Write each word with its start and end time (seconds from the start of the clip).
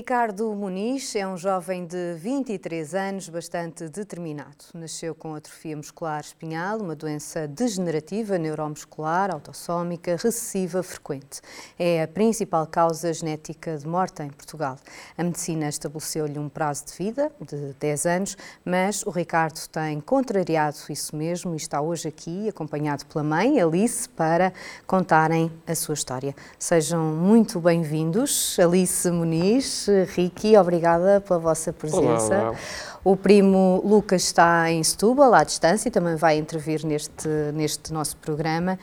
Ricardo 0.00 0.54
Muniz 0.54 1.14
é 1.14 1.28
um 1.28 1.36
jovem 1.36 1.84
de 1.84 2.14
23 2.14 2.94
anos, 2.94 3.28
bastante 3.28 3.86
determinado. 3.86 4.64
Nasceu 4.72 5.14
com 5.14 5.34
atrofia 5.34 5.76
muscular 5.76 6.22
espinhal, 6.22 6.78
uma 6.78 6.96
doença 6.96 7.46
degenerativa 7.46 8.38
neuromuscular, 8.38 9.30
autossómica, 9.30 10.12
recessiva 10.12 10.82
frequente. 10.82 11.42
É 11.78 12.02
a 12.02 12.08
principal 12.08 12.66
causa 12.66 13.12
genética 13.12 13.76
de 13.76 13.86
morte 13.86 14.22
em 14.22 14.30
Portugal. 14.30 14.78
A 15.18 15.22
medicina 15.22 15.68
estabeleceu-lhe 15.68 16.38
um 16.38 16.48
prazo 16.48 16.86
de 16.86 16.92
vida 16.94 17.30
de 17.38 17.74
10 17.78 18.06
anos, 18.06 18.38
mas 18.64 19.02
o 19.02 19.10
Ricardo 19.10 19.60
tem 19.70 20.00
contrariado 20.00 20.78
isso 20.88 21.14
mesmo 21.14 21.52
e 21.52 21.58
está 21.58 21.78
hoje 21.82 22.08
aqui, 22.08 22.48
acompanhado 22.48 23.04
pela 23.04 23.22
mãe, 23.22 23.60
Alice, 23.60 24.08
para 24.08 24.50
contarem 24.86 25.52
a 25.66 25.74
sua 25.74 25.92
história. 25.92 26.34
Sejam 26.58 27.04
muito 27.04 27.60
bem-vindos, 27.60 28.56
Alice 28.58 29.10
Muniz. 29.10 29.89
Ricky, 30.14 30.56
obrigada 30.56 31.20
pela 31.20 31.38
vossa 31.38 31.72
presença. 31.72 32.34
Olá, 32.34 32.48
olá. 32.50 32.58
O 33.02 33.16
primo 33.16 33.82
Lucas 33.84 34.22
está 34.24 34.70
em 34.70 34.82
Setúbal, 34.82 35.32
à 35.32 35.42
distância, 35.42 35.88
e 35.88 35.90
também 35.90 36.16
vai 36.16 36.36
intervir 36.36 36.84
neste, 36.84 37.28
neste 37.54 37.92
nosso 37.92 38.16
programa. 38.18 38.78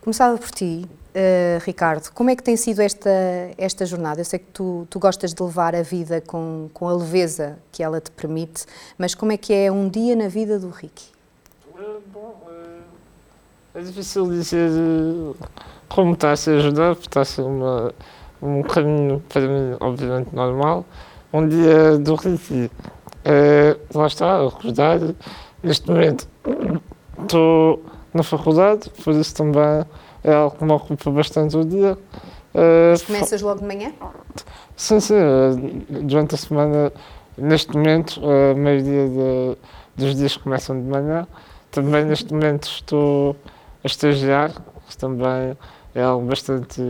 Começava 0.00 0.36
por 0.38 0.50
ti, 0.50 0.84
uh, 1.14 1.64
Ricardo, 1.64 2.10
como 2.12 2.30
é 2.30 2.36
que 2.36 2.42
tem 2.42 2.56
sido 2.56 2.80
esta, 2.80 3.10
esta 3.58 3.86
jornada? 3.86 4.20
Eu 4.20 4.24
sei 4.24 4.38
que 4.38 4.46
tu, 4.46 4.86
tu 4.90 4.98
gostas 4.98 5.32
de 5.32 5.42
levar 5.42 5.76
a 5.76 5.82
vida 5.82 6.20
com, 6.20 6.68
com 6.72 6.88
a 6.88 6.94
leveza 6.94 7.58
que 7.70 7.82
ela 7.82 8.00
te 8.00 8.10
permite, 8.10 8.64
mas 8.96 9.14
como 9.14 9.32
é 9.32 9.36
que 9.36 9.52
é 9.52 9.70
um 9.70 9.88
dia 9.88 10.16
na 10.16 10.28
vida 10.28 10.58
do 10.58 10.70
Ricky? 10.70 11.06
É, 11.78 11.98
bom, 12.12 12.34
é, 13.74 13.78
é 13.78 13.82
difícil 13.82 14.28
dizer 14.28 14.70
como 15.88 16.14
está 16.14 16.32
a 16.32 16.36
ser 16.36 16.58
ajudar, 16.58 16.94
porque 16.94 17.08
está 17.08 17.20
a 17.20 17.24
ser 17.24 17.42
uma 17.42 17.94
um 18.42 18.62
caminho 18.62 19.22
para 19.28 19.42
mim, 19.42 19.76
obviamente, 19.80 20.34
normal. 20.34 20.84
Um 21.32 21.48
dia 21.48 21.96
do 21.98 22.14
Recife, 22.14 22.70
é, 23.24 23.76
lá 23.94 24.06
está, 24.06 24.36
a 24.36 24.44
recordar. 24.44 24.98
Neste 25.62 25.88
momento 25.88 26.26
estou 27.22 27.84
na 28.12 28.22
faculdade, 28.22 28.90
por 29.02 29.14
isso 29.14 29.34
também 29.34 29.84
é 30.24 30.32
algo 30.32 30.56
que 30.56 30.64
me 30.64 30.72
ocupa 30.72 31.10
bastante 31.10 31.56
o 31.56 31.64
dia. 31.64 31.96
É, 32.52 32.94
começas 33.06 33.40
logo 33.40 33.60
de 33.60 33.66
manhã? 33.66 33.92
Sim, 34.76 35.00
sim. 35.00 35.14
Durante 35.88 36.34
a 36.34 36.38
semana, 36.38 36.92
neste 37.38 37.74
momento, 37.74 38.20
a 38.24 38.54
maioria 38.54 39.08
de, 39.08 39.56
dos 39.96 40.16
dias 40.16 40.36
começam 40.36 40.78
de 40.78 40.86
manhã. 40.86 41.26
Também 41.70 42.04
neste 42.04 42.32
momento 42.34 42.64
estou 42.64 43.36
a 43.82 43.86
estagiar, 43.86 44.52
também 44.98 45.56
é 45.94 46.02
algo 46.02 46.26
bastante 46.26 46.80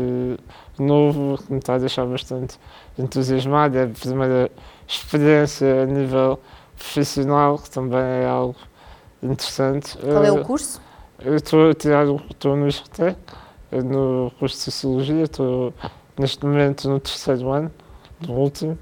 novo, 0.79 1.43
que 1.43 1.53
me 1.53 1.59
está 1.59 1.75
a 1.75 1.79
deixar 1.79 2.07
bastante 2.07 2.59
entusiasmado. 2.99 3.77
É 3.77 3.85
a 3.85 3.89
primeira 3.89 4.51
experiência 4.87 5.83
a 5.83 5.87
nível 5.87 6.39
profissional, 6.77 7.59
que 7.59 7.71
também 7.71 8.01
é 8.01 8.27
algo 8.27 8.57
interessante. 9.23 9.97
Qual 9.99 10.25
é 10.25 10.33
o 10.33 10.45
curso? 10.45 10.81
Eu 11.21 11.37
estou 11.37 11.71
a 11.71 11.75
tirar, 11.75 12.07
estou 12.31 12.57
no 12.57 12.67
IRT, 12.67 13.17
no 13.85 14.33
curso 14.39 14.57
de 14.57 14.63
Sociologia, 14.63 15.23
estou 15.23 15.73
neste 16.19 16.45
momento 16.45 16.89
no 16.89 16.99
terceiro 17.01 17.51
ano, 17.51 17.71
no 18.27 18.35
último. 18.35 18.79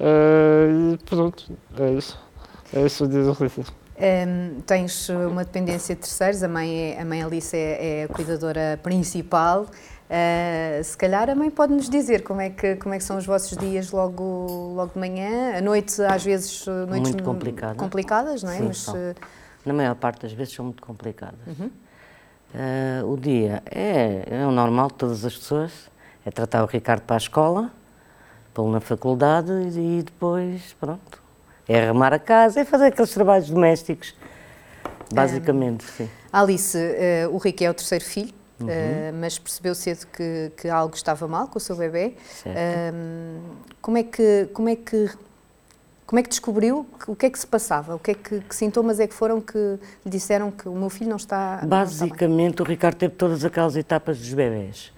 Uh, 0.00 0.94
e 0.94 0.98
pronto, 0.98 1.52
é 1.78 1.90
isso. 1.92 2.18
É 2.72 2.84
isso 2.84 3.04
o 3.04 3.08
dia 3.08 3.22
do 3.22 3.32
Recife. 3.32 3.72
Um, 4.00 4.60
tens 4.60 5.08
uma 5.08 5.44
dependência 5.44 5.92
de 5.92 6.02
terceiros, 6.02 6.40
a 6.44 6.48
mãe, 6.48 6.92
é, 6.92 7.00
a 7.00 7.04
mãe 7.04 7.20
Alice 7.20 7.56
é, 7.56 8.02
é 8.02 8.04
a 8.04 8.08
cuidadora 8.08 8.78
principal. 8.80 9.62
Uh, 9.62 10.82
se 10.84 10.96
calhar 10.96 11.28
a 11.28 11.34
mãe 11.34 11.50
pode 11.50 11.74
nos 11.74 11.90
dizer 11.90 12.22
como 12.22 12.40
é 12.40 12.48
que 12.48 12.76
como 12.76 12.94
é 12.94 12.98
que 12.98 13.04
são 13.04 13.18
os 13.18 13.26
vossos 13.26 13.58
dias 13.58 13.90
logo 13.90 14.72
logo 14.74 14.92
de 14.94 14.98
manhã, 14.98 15.58
à 15.58 15.60
noite 15.60 16.00
às 16.00 16.24
vezes 16.24 16.64
noites 16.64 17.10
muito 17.10 17.24
complicada. 17.24 17.74
complicadas, 17.74 18.42
não 18.42 18.50
é? 18.50 18.56
Sim, 18.56 18.64
Mas 18.68 18.78
são. 18.78 18.94
Uh... 18.94 19.14
na 19.66 19.74
maior 19.74 19.94
parte 19.96 20.22
das 20.22 20.32
vezes 20.32 20.54
são 20.54 20.64
muito 20.64 20.80
complicadas. 20.80 21.40
Uhum. 21.46 21.70
Uh, 22.54 23.12
o 23.12 23.16
dia 23.18 23.62
é, 23.66 24.22
é 24.30 24.46
o 24.46 24.50
normal 24.50 24.88
de 24.88 24.94
todas 24.94 25.24
as 25.24 25.36
pessoas, 25.36 25.72
é 26.24 26.30
tratar 26.30 26.62
o 26.62 26.66
Ricardo 26.66 27.02
para 27.02 27.16
a 27.16 27.18
escola, 27.18 27.70
pô-lo 28.54 28.72
na 28.72 28.80
faculdade 28.80 29.52
e 29.76 30.02
depois 30.02 30.74
pronto, 30.80 31.22
é 31.68 31.88
arrumar 31.88 32.12
a 32.12 32.18
casa, 32.18 32.60
é 32.60 32.64
fazer 32.64 32.86
aqueles 32.86 33.12
trabalhos 33.12 33.50
domésticos, 33.50 34.14
basicamente, 35.12 35.84
um, 35.84 35.88
sim. 35.88 36.10
Alice, 36.32 36.78
o 37.30 37.38
Rico 37.38 37.64
é 37.64 37.70
o 37.70 37.74
terceiro 37.74 38.04
filho. 38.04 38.38
Uhum. 38.60 38.66
Uh, 38.66 39.14
mas 39.20 39.38
percebeu 39.38 39.72
cedo 39.72 40.06
que, 40.06 40.50
que, 40.56 40.68
algo 40.68 40.94
estava 40.94 41.28
mal 41.28 41.46
com 41.46 41.58
o 41.58 41.60
seu 41.60 41.76
bebê. 41.76 42.14
Uh, 42.44 43.40
como 43.80 43.98
é 43.98 44.02
que 44.02 44.48
como 44.52 44.68
é 44.68 44.74
que 44.74 45.08
como 46.04 46.18
é 46.18 46.22
que 46.22 46.30
descobriu 46.30 46.86
o 47.06 47.14
que 47.14 47.26
é 47.26 47.30
que 47.30 47.38
se 47.38 47.46
passava? 47.46 47.94
O 47.94 47.98
que 47.98 48.12
é 48.12 48.14
que, 48.14 48.40
que 48.40 48.56
sintomas 48.56 48.98
é 48.98 49.06
que 49.06 49.14
foram 49.14 49.42
que 49.42 49.58
lhe 49.58 50.10
disseram 50.10 50.50
que 50.50 50.66
o 50.66 50.74
meu 50.74 50.88
filho 50.88 51.10
não 51.10 51.18
está 51.18 51.60
Basicamente, 51.64 52.38
não 52.38 52.50
está 52.50 52.62
o 52.62 52.66
Ricardo 52.66 52.96
teve 52.96 53.14
todas 53.14 53.44
aquelas 53.44 53.76
etapas 53.76 54.18
dos 54.18 54.32
bebés. 54.32 54.90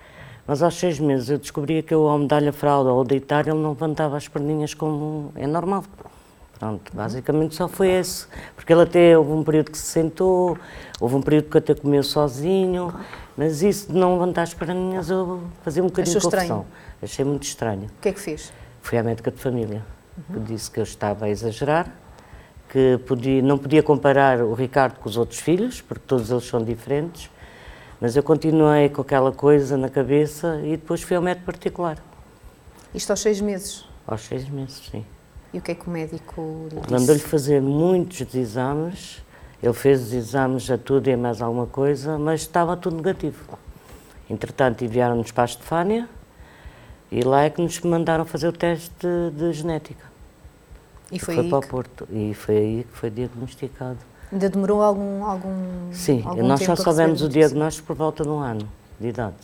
Mas 0.47 0.62
aos 0.62 0.78
seis 0.78 1.00
meses 1.00 1.28
eu 1.28 1.38
descobria 1.38 1.82
que 1.82 1.92
eu, 1.92 2.08
ao 2.08 2.16
medalha 2.16 2.50
a 2.50 2.52
fralda 2.52 2.92
ou 2.92 3.04
deitar, 3.04 3.47
ele 3.47 3.58
não 3.58 3.70
levantava 3.70 4.16
as 4.16 4.28
perninhas 4.28 4.72
como 4.72 5.32
é 5.34 5.47
normal. 5.48 5.84
Pronto, 6.60 6.94
basicamente 6.94 7.54
só 7.54 7.66
foi 7.66 7.88
esse. 7.88 8.26
Porque 8.54 8.71
ele 8.71 8.82
até 8.82 9.16
houve 9.16 9.32
um 9.32 9.43
período 9.43 9.71
que 9.71 9.78
se 9.78 9.87
sentou, 9.87 10.59
houve 11.00 11.15
um 11.15 11.22
período 11.22 11.48
que 11.48 11.56
até 11.56 11.75
comeu 11.75 12.03
sozinho, 12.03 12.94
mas 13.34 13.62
isso 13.62 13.91
de 13.91 13.98
não 13.98 14.12
levantar 14.12 14.43
as 14.43 14.53
perninhas 14.53 15.09
eu 15.09 15.43
fazia 15.62 15.82
um 15.82 15.87
bocadinho 15.87 16.19
Achou 16.19 16.31
de 16.31 16.37
confusão. 16.37 16.66
Achei 17.03 17.25
muito 17.25 17.44
estranho. 17.44 17.84
O 17.84 18.03
que 18.03 18.10
é 18.10 18.12
que 18.12 18.20
fez? 18.20 18.53
Fui 18.82 18.99
à 18.99 19.03
médica 19.03 19.31
de 19.31 19.38
família, 19.38 19.82
uhum. 20.19 20.34
que 20.34 20.53
disse 20.53 20.70
que 20.70 20.78
eu 20.78 20.84
estava 20.84 21.25
a 21.25 21.31
exagerar, 21.31 21.91
que 22.69 23.00
podia, 23.06 23.41
não 23.41 23.56
podia 23.56 23.82
comparar 23.82 24.43
o 24.43 24.53
Ricardo 24.53 24.99
com 24.99 25.09
os 25.09 25.16
outros 25.16 25.41
filhos, 25.41 25.81
porque 25.81 26.04
todos 26.06 26.31
eles 26.31 26.44
são 26.44 26.62
diferentes, 26.62 27.31
mas 27.99 28.16
eu 28.16 28.22
continuei 28.22 28.91
com 28.91 29.00
aquela 29.00 29.32
coisa 29.32 29.78
na 29.78 29.88
cabeça 29.88 30.60
e 30.62 30.72
depois 30.72 31.00
fui 31.00 31.16
ao 31.16 31.22
médico 31.22 31.47
particular. 31.47 31.97
Isto 32.94 33.12
aos 33.12 33.20
seis 33.20 33.41
meses? 33.41 33.87
Aos 34.06 34.20
seis 34.20 34.47
meses, 34.47 34.82
sim. 34.91 35.06
E 35.53 35.59
o 35.59 35.61
que 35.61 35.72
é 35.72 35.75
que 35.75 35.87
o 35.88 35.91
médico 35.91 36.69
lhe 36.71 36.81
disse? 36.81 36.93
Mandou-lhe 36.93 37.21
fazer 37.21 37.61
muitos 37.61 38.34
exames, 38.34 39.22
ele 39.62 39.72
fez 39.72 40.00
os 40.00 40.12
exames 40.12 40.71
a 40.71 40.78
tudo 40.78 41.09
e 41.09 41.12
a 41.12 41.16
mais 41.16 41.43
alguma 41.43 41.66
coisa, 41.66 42.19
mas 42.19 42.43
estava 42.43 42.77
tudo 42.77 42.97
negativo. 42.97 43.59
Entretanto, 44.28 44.84
enviaram-nos 44.84 45.33
para 45.33 45.44
a 45.44 45.47
Estefânia 45.47 46.09
e 47.11 47.22
lá 47.22 47.43
é 47.43 47.50
que 47.50 47.61
nos 47.61 47.78
mandaram 47.81 48.25
fazer 48.25 48.49
o 48.49 48.53
teste 48.53 48.91
de, 49.00 49.31
de 49.37 49.53
genética. 49.53 50.05
E 51.11 51.19
foi, 51.19 51.34
foi 51.34 51.44
aí 51.44 51.50
para 51.50 51.61
que... 51.61 51.67
o 51.67 51.69
Porto. 51.69 52.09
E 52.11 52.34
foi 52.34 52.56
aí 52.56 52.87
que 52.88 52.97
foi 52.97 53.11
diagnosticado. 53.11 53.99
Ainda 54.32 54.49
demorou 54.49 54.81
algum, 54.81 55.25
algum 55.25 55.93
Sim, 55.93 56.22
algum 56.25 56.47
nós 56.47 56.62
só 56.62 56.77
soubemos 56.77 57.21
o 57.21 57.28
diagnóstico 57.28 57.88
por 57.88 57.97
volta 57.97 58.22
de 58.22 58.28
um 58.28 58.38
ano 58.38 58.69
de 59.00 59.09
idade. 59.09 59.34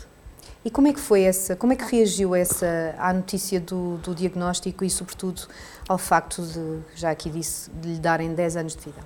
E 0.67 0.71
como 0.71 0.89
é 0.89 0.93
que 0.93 0.99
foi 0.99 1.23
essa, 1.23 1.55
como 1.55 1.73
é 1.73 1.77
que 1.77 1.85
reagiu 1.85 2.35
essa 2.35 2.93
à 2.99 3.13
notícia 3.13 3.61
do, 3.61 3.99
do 3.99 4.13
diagnóstico 4.13 4.85
e 4.85 4.91
sobretudo 4.91 5.43
ao 5.89 5.97
facto 5.97 6.43
de, 6.43 6.81
já 6.97 7.13
aqui 7.13 7.31
disse, 7.31 7.71
de 7.71 7.93
lhe 7.93 8.01
darem 8.01 8.35
10 8.35 8.57
anos 8.57 8.75
de 8.75 8.87
vida? 8.87 9.01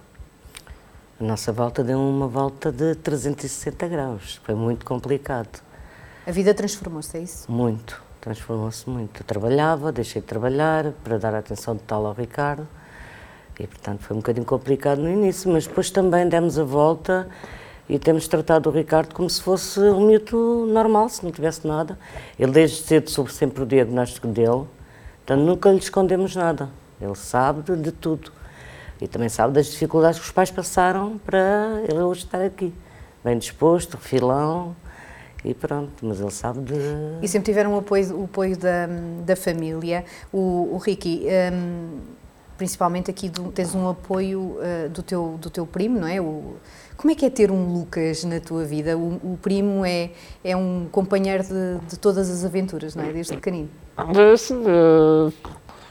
A 1.21 1.23
nossa 1.23 1.53
volta 1.53 1.85
deu 1.85 2.01
uma 2.01 2.27
volta 2.27 2.73
de 2.73 2.95
360 2.95 3.89
graus, 3.89 4.41
foi 4.43 4.55
muito 4.55 4.87
complicado. 4.87 5.63
A 6.27 6.31
vida 6.31 6.55
transformou-se, 6.55 7.15
é 7.19 7.21
isso? 7.21 7.53
Muito, 7.53 8.03
transformou-se 8.23 8.89
muito. 8.89 9.21
Eu 9.21 9.27
trabalhava, 9.27 9.93
deixei 9.93 10.23
de 10.23 10.29
trabalhar 10.29 10.93
para 11.05 11.19
dar 11.19 11.35
atenção 11.35 11.77
total 11.77 12.07
ao 12.07 12.15
Ricardo 12.15 12.67
e, 13.59 13.67
portanto, 13.67 14.01
foi 14.01 14.17
um 14.17 14.21
bocadinho 14.21 14.47
complicado 14.47 15.03
no 15.03 15.11
início, 15.11 15.53
mas 15.53 15.67
depois 15.67 15.91
também 15.91 16.27
demos 16.27 16.59
a 16.59 16.65
volta 16.65 17.29
e 17.91 17.99
temos 17.99 18.29
tratado 18.29 18.71
o 18.71 18.73
Ricardo 18.73 19.13
como 19.13 19.29
se 19.29 19.43
fosse 19.43 19.81
um 19.81 20.07
miúdo 20.07 20.65
normal, 20.67 21.09
se 21.09 21.25
não 21.25 21.33
tivesse 21.33 21.67
nada. 21.67 21.99
Ele 22.39 22.53
desde 22.53 22.77
cedo 22.83 23.11
soube 23.11 23.33
sempre 23.33 23.65
o 23.65 23.67
diagnóstico 23.67 24.29
dele, 24.29 24.65
portanto 25.17 25.41
nunca 25.41 25.71
lhe 25.73 25.79
escondemos 25.79 26.37
nada. 26.37 26.71
Ele 27.01 27.17
sabe 27.17 27.63
de, 27.63 27.83
de, 27.83 27.91
tudo. 27.91 28.31
E 29.01 29.09
também 29.09 29.29
sabe 29.29 29.55
das 29.55 29.67
dificuldades 29.67 30.21
que 30.21 30.25
os 30.25 30.31
pais 30.31 30.53
passaram 30.53 31.19
para 31.19 31.83
ele 31.89 31.99
hoje 31.99 32.25
estar 32.25 32.41
aqui. 32.41 32.73
Bem 33.25 33.37
disposto, 33.37 33.99
filão, 33.99 34.77
e 35.45 35.53
pronto, 35.53 36.07
mas 36.07 36.21
ele 36.21 36.31
sabe 36.31 36.61
de... 36.61 36.75
E 37.21 37.27
sempre 37.27 37.47
tiveram 37.47 37.75
o 37.75 37.79
apoio, 37.79 38.21
o 38.21 38.25
apoio 38.25 38.57
da, 38.57 38.87
da 39.25 39.35
família. 39.35 40.05
O, 40.33 40.75
o 40.75 40.77
Ricky, 40.77 41.27
um, 41.53 41.99
principalmente 42.57 43.11
aqui 43.11 43.29
do, 43.29 43.51
tens 43.51 43.75
um 43.75 43.89
apoio 43.89 44.59
uh, 44.59 44.89
do, 44.91 45.03
teu, 45.03 45.39
do 45.41 45.51
teu 45.51 45.67
primo, 45.67 45.99
não 45.99 46.07
é? 46.07 46.21
O, 46.21 46.57
como 47.01 47.13
é 47.13 47.15
que 47.15 47.25
é 47.25 47.31
ter 47.31 47.51
um 47.51 47.73
Lucas 47.73 48.25
na 48.25 48.41
tua 48.41 48.63
vida? 48.63 48.95
O, 48.95 49.33
o 49.33 49.39
primo 49.41 49.87
é, 49.87 50.11
é 50.45 50.55
um 50.55 50.87
companheiro 50.93 51.43
de, 51.43 51.79
de, 51.89 51.99
todas 51.99 52.29
as 52.29 52.45
aventuras, 52.45 52.95
não 52.95 53.03
é? 53.05 53.11
Desde 53.11 53.33
pequenino. 53.33 53.71
Sim, 54.37 54.59
uh, 54.59 55.33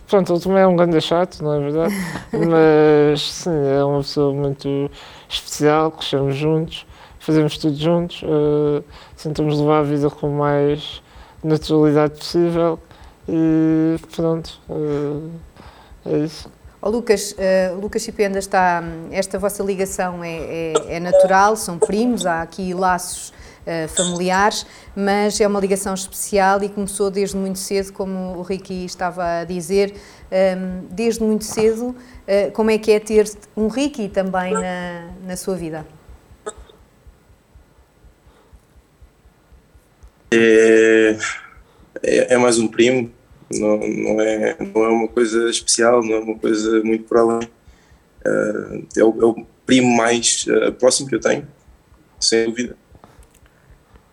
pronto, 0.07 0.31
ele 0.31 0.39
também 0.39 0.61
é 0.61 0.67
um 0.67 0.75
grande 0.75 1.01
chato, 1.01 1.43
não 1.43 1.55
é 1.55 1.59
verdade? 1.61 1.95
Mas 2.31 3.21
sim, 3.21 3.49
é 3.49 3.83
uma 3.83 4.01
pessoa 4.01 4.31
muito 4.35 4.91
especial, 5.27 5.89
crescemos 5.93 6.35
juntos, 6.35 6.85
fazemos 7.17 7.57
tudo 7.57 7.75
juntos, 7.75 8.21
uh, 8.21 8.83
tentamos 9.21 9.59
levar 9.59 9.79
a 9.79 9.83
vida 9.83 10.11
com 10.11 10.29
mais 10.29 11.01
naturalidade 11.43 12.19
possível 12.19 12.77
e 13.27 13.97
pronto, 14.15 14.59
é 16.05 16.19
isso. 16.19 16.58
Oh, 16.81 16.89
Lucas, 16.89 17.33
uh, 17.33 17.77
Lucas 17.77 18.03
Chipenda 18.03 18.39
está, 18.39 18.81
esta 19.11 19.37
vossa 19.37 19.61
ligação 19.61 20.23
é, 20.23 20.37
é, 20.37 20.73
é, 20.95 20.99
natural, 20.99 21.57
são 21.57 21.77
primos, 21.77 22.25
há 22.25 22.41
aqui 22.41 22.73
laços 22.73 23.33
uh, 23.67 23.89
familiares, 23.89 24.65
mas 24.95 25.41
é 25.41 25.47
uma 25.47 25.59
ligação 25.59 25.93
especial 25.93 26.63
e 26.63 26.69
começou 26.69 27.11
desde 27.11 27.35
muito 27.35 27.59
cedo, 27.59 27.91
como 27.91 28.37
o 28.37 28.41
Ricky 28.43 28.85
estava 28.85 29.41
a 29.41 29.43
dizer, 29.43 29.93
um, 30.31 30.85
desde 30.89 31.21
muito 31.21 31.43
cedo, 31.43 31.87
uh, 31.89 32.51
como 32.53 32.71
é 32.71 32.77
que 32.77 32.91
é 32.91 32.99
ter 33.01 33.29
um 33.57 33.67
Ricky 33.67 34.07
também 34.07 34.53
na, 34.53 35.09
na 35.25 35.35
sua 35.35 35.57
vida? 35.57 35.85
É, 40.31 41.17
é, 42.01 42.35
é 42.35 42.37
mais 42.37 42.57
um 42.57 42.69
primo, 42.69 43.11
não, 43.51 43.77
não, 43.77 44.21
é, 44.21 44.57
não 44.59 44.83
é 44.83 44.89
uma 44.89 45.07
coisa 45.07 45.49
especial, 45.49 46.03
não 46.03 46.15
é 46.15 46.19
uma 46.19 46.37
coisa 46.37 46.83
muito 46.83 47.05
por 47.05 47.17
além. 47.17 47.49
Uh, 48.25 48.85
é, 48.95 49.03
o, 49.03 49.21
é, 49.21 49.25
o, 49.25 49.45
primo 49.65 49.95
mais 49.95 50.45
uh, 50.47 50.71
próximo 50.73 51.07
que 51.07 51.15
eu 51.15 51.19
tenho, 51.19 51.47
sem 52.19 52.45
dúvida. 52.45 52.75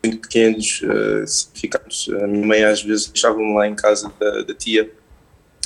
Muito 0.05 0.21
pequenos, 0.21 0.83
uh. 0.83 2.23
A 2.23 2.27
minha 2.27 2.47
mãe 2.47 2.65
às 2.65 2.83
vezes 2.83 3.07
deixava-me 3.07 3.55
lá 3.55 3.67
em 3.67 3.75
casa 3.75 4.13
da, 4.19 4.43
da 4.43 4.55
tia. 4.55 4.91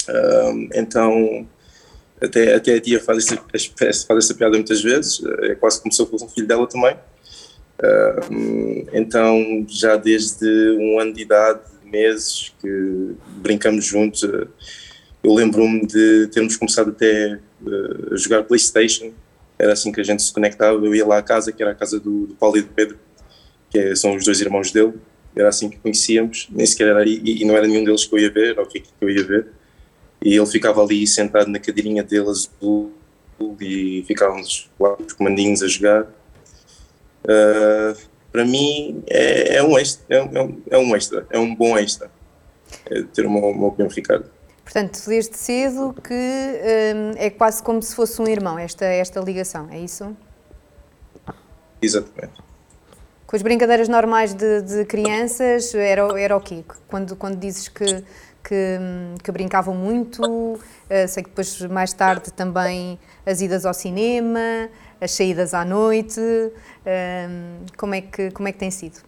Uh, 0.09 0.69
então, 0.75 1.47
até, 2.21 2.55
até 2.55 2.75
a 2.75 2.81
tia 2.81 3.01
faz 3.01 3.27
essa, 3.27 4.07
faz 4.07 4.25
essa 4.25 4.35
piada 4.35 4.57
muitas 4.57 4.83
vezes, 4.83 5.23
é 5.43 5.55
quase 5.55 5.81
como 5.81 5.93
se 5.93 6.01
eu 6.01 6.07
fosse 6.07 6.25
um 6.25 6.29
filho 6.29 6.47
dela 6.47 6.67
também. 6.67 6.97
Então, 8.93 9.65
já 9.67 9.97
desde 9.97 10.47
um 10.79 11.01
ano 11.01 11.15
de 11.15 11.23
idade, 11.23 11.61
meses 11.91 12.55
que 12.61 13.15
brincamos 13.39 13.85
juntos. 13.85 14.23
Eh, 14.23 14.47
eu 15.23 15.35
lembro-me 15.35 15.87
de 15.87 16.29
termos 16.29 16.57
começado 16.57 16.91
até 16.91 17.33
eh, 17.67 18.13
a 18.13 18.17
jogar 18.17 18.45
Playstation, 18.45 19.13
era 19.59 19.73
assim 19.75 19.93
que 19.93 20.01
a 20.01 20.05
gente 20.05 20.23
se 20.23 20.33
conectava. 20.33 20.85
Eu 20.85 20.95
ia 20.95 21.07
lá 21.07 21.19
à 21.19 21.23
casa, 21.23 21.53
que 21.53 21.63
era 21.63 21.73
a 21.73 21.75
casa 21.75 22.01
do, 22.01 22.27
do 22.27 22.35
Paulo 22.35 22.57
e 22.57 22.63
do 22.63 22.69
Pedro, 22.69 22.99
que 23.69 23.79
é, 23.79 23.95
são 23.95 24.17
os 24.17 24.25
dois 24.25 24.41
irmãos 24.41 24.73
dele, 24.73 24.95
era 25.37 25.49
assim 25.49 25.69
que 25.69 25.79
conhecíamos, 25.79 26.49
nem 26.51 26.67
sequer 26.67 26.89
era, 26.89 27.09
e, 27.09 27.21
e 27.25 27.45
não 27.45 27.57
era 27.57 27.67
nenhum 27.67 27.85
deles 27.85 28.05
que 28.05 28.15
eu 28.15 28.19
ia 28.19 28.31
ver, 28.31 28.53
era 28.53 28.63
o 28.63 28.67
que 28.67 28.83
eu 29.01 29.11
ia 29.11 29.23
ver. 29.23 29.49
E 30.23 30.37
ele 30.37 30.47
ficava 30.47 30.83
ali 30.83 31.07
sentado 31.07 31.49
na 31.51 31.59
cadeirinha 31.59 32.03
dele 32.03 32.29
azul 32.29 32.93
e 33.61 34.05
ficávamos 34.07 34.71
lá 34.79 34.97
os 34.99 35.13
comandinhos 35.13 35.63
a 35.63 35.69
jogar. 35.69 36.03
Uh, 37.25 37.97
para 38.33 38.45
mim 38.45 39.03
é, 39.09 39.57
é 39.57 39.63
um 39.63 39.79
extra, 39.79 40.05
é, 40.09 40.23
um, 40.23 40.63
é 40.71 40.79
um 40.79 40.97
extra, 40.97 41.27
é 41.31 41.39
um 41.39 41.55
bom 41.55 41.77
extra 41.77 42.11
é 42.87 43.03
ter 43.03 43.27
uma, 43.27 43.41
uma 43.41 43.71
primo 43.73 43.91
Ricardo. 43.91 44.31
Portanto, 44.65 45.01
desde 45.07 45.37
cedo 45.37 45.95
que 46.03 46.15
hum, 46.15 47.13
é 47.17 47.29
quase 47.31 47.63
como 47.63 47.83
se 47.83 47.95
fosse 47.95 48.21
um 48.23 48.29
irmão, 48.29 48.59
esta, 48.59 48.85
esta 48.85 49.21
ligação, 49.21 49.69
é 49.71 49.81
isso? 49.81 50.17
Exatamente. 51.83 52.41
Com 53.27 53.37
as 53.37 53.43
brincadeiras 53.43 53.89
normais 53.89 54.35
de, 54.35 54.63
de 54.63 54.85
crianças, 54.85 55.75
era, 55.75 56.21
era 56.21 56.37
o 56.37 56.41
quê? 56.41 56.65
Quando, 56.89 57.17
quando 57.17 57.39
dizes 57.39 57.69
que, 57.69 58.05
que, 58.43 58.79
que 59.23 59.33
brincavam 59.33 59.75
muito, 59.75 60.23
uh, 60.23 60.59
sei 61.09 61.23
que 61.23 61.29
depois 61.31 61.61
mais 61.63 61.93
tarde 61.93 62.33
também 62.33 62.99
as 63.25 63.41
idas 63.41 63.65
ao 63.65 63.75
cinema, 63.75 64.69
as 65.01 65.13
saídas 65.13 65.55
à 65.55 65.65
noite, 65.65 66.21
um, 66.21 67.67
como, 67.77 67.95
é 67.95 68.01
que, 68.01 68.31
como 68.31 68.49
é 68.49 68.53
que 68.53 68.59
tem 68.59 68.71
sido? 68.71 68.99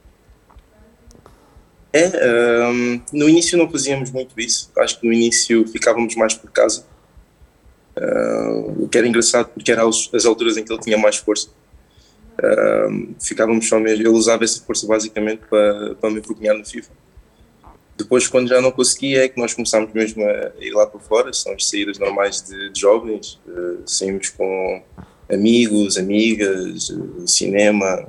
É, 1.93 2.67
um, 2.69 3.03
no 3.13 3.29
início 3.29 3.59
não 3.59 3.71
fazíamos 3.71 4.11
muito 4.11 4.39
isso, 4.41 4.71
acho 4.79 4.99
que 4.99 5.07
no 5.07 5.13
início 5.13 5.67
ficávamos 5.69 6.17
mais 6.17 6.33
por 6.33 6.51
casa, 6.51 6.87
uh, 7.97 8.85
o 8.85 8.89
que 8.89 8.97
era 8.97 9.07
engraçado 9.07 9.51
porque 9.53 9.71
eram 9.71 9.89
as 9.89 10.25
alturas 10.25 10.57
em 10.57 10.65
que 10.65 10.73
ele 10.73 10.81
tinha 10.81 10.97
mais 10.97 11.17
força. 11.17 11.49
Uh, 12.39 13.15
ficávamos 13.21 13.69
só 13.69 13.79
mesmo, 13.79 14.01
ele 14.01 14.09
usava 14.09 14.43
essa 14.43 14.63
força 14.65 14.87
basicamente 14.87 15.43
para, 15.51 15.95
para 15.97 16.11
me 16.11 16.19
envergonhar 16.19 16.57
no 16.57 16.65
FIFA. 16.65 16.91
Depois, 18.03 18.27
quando 18.27 18.49
já 18.49 18.61
não 18.61 18.73
conseguia, 18.73 19.25
é 19.25 19.29
que 19.29 19.39
nós 19.39 19.55
começámos 19.55 19.93
mesmo 19.93 20.25
a 20.25 20.53
ir 20.61 20.73
lá 20.73 20.87
para 20.87 20.99
fora, 20.99 21.33
são 21.33 21.53
as 21.53 21.69
saídas 21.69 21.99
normais 21.99 22.43
de, 22.43 22.71
de 22.71 22.81
jovens, 22.81 23.41
uh, 23.47 23.79
saímos 23.87 24.29
com 24.31 24.83
amigos, 25.31 25.97
amigas, 25.97 26.93
cinema. 27.27 28.09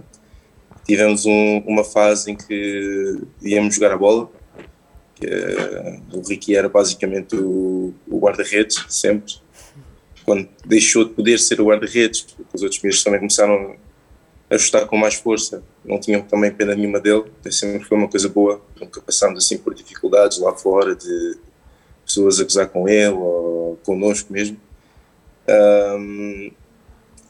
Tivemos 0.86 1.26
um, 1.26 1.60
uma 1.60 1.84
fase 1.84 2.32
em 2.32 2.36
que 2.36 3.22
íamos 3.44 3.76
jogar 3.76 3.92
a 3.92 3.98
bola, 3.98 4.30
que, 5.16 5.28
uh, 5.28 6.02
o 6.18 6.28
Ricky 6.28 6.56
era 6.56 6.68
basicamente 6.68 7.36
o, 7.36 7.94
o 8.08 8.20
guarda-redes, 8.20 8.84
sempre. 8.90 9.36
Quando 10.26 10.50
deixou 10.66 11.06
de 11.06 11.12
poder 11.12 11.38
ser 11.38 11.62
o 11.62 11.66
guarda-redes, 11.66 12.26
os 12.52 12.64
outros 12.64 12.82
miúdos 12.82 13.04
também 13.04 13.20
começaram 13.20 13.76
a 14.50 14.56
ajustar 14.56 14.88
com 14.88 14.98
mais 14.98 15.14
força, 15.14 15.64
não 15.86 16.00
tinham 16.00 16.22
também 16.22 16.52
pena 16.52 16.76
nenhuma 16.76 17.00
dele, 17.00 17.26
sempre 17.50 17.86
foi 17.86 17.98
uma 17.98 18.08
coisa 18.08 18.30
boa, 18.30 18.62
nunca 18.80 19.02
passámos 19.02 19.44
assim 19.44 19.58
por 19.58 19.74
dificuldades 19.74 20.40
lá 20.40 20.54
fora, 20.54 20.96
de 20.96 21.38
pessoas 22.06 22.40
a 22.40 22.44
gozar 22.44 22.68
com 22.70 22.88
ele 22.88 23.14
ou 23.14 23.78
connosco 23.84 24.32
mesmo. 24.32 24.58
Um, 25.50 26.52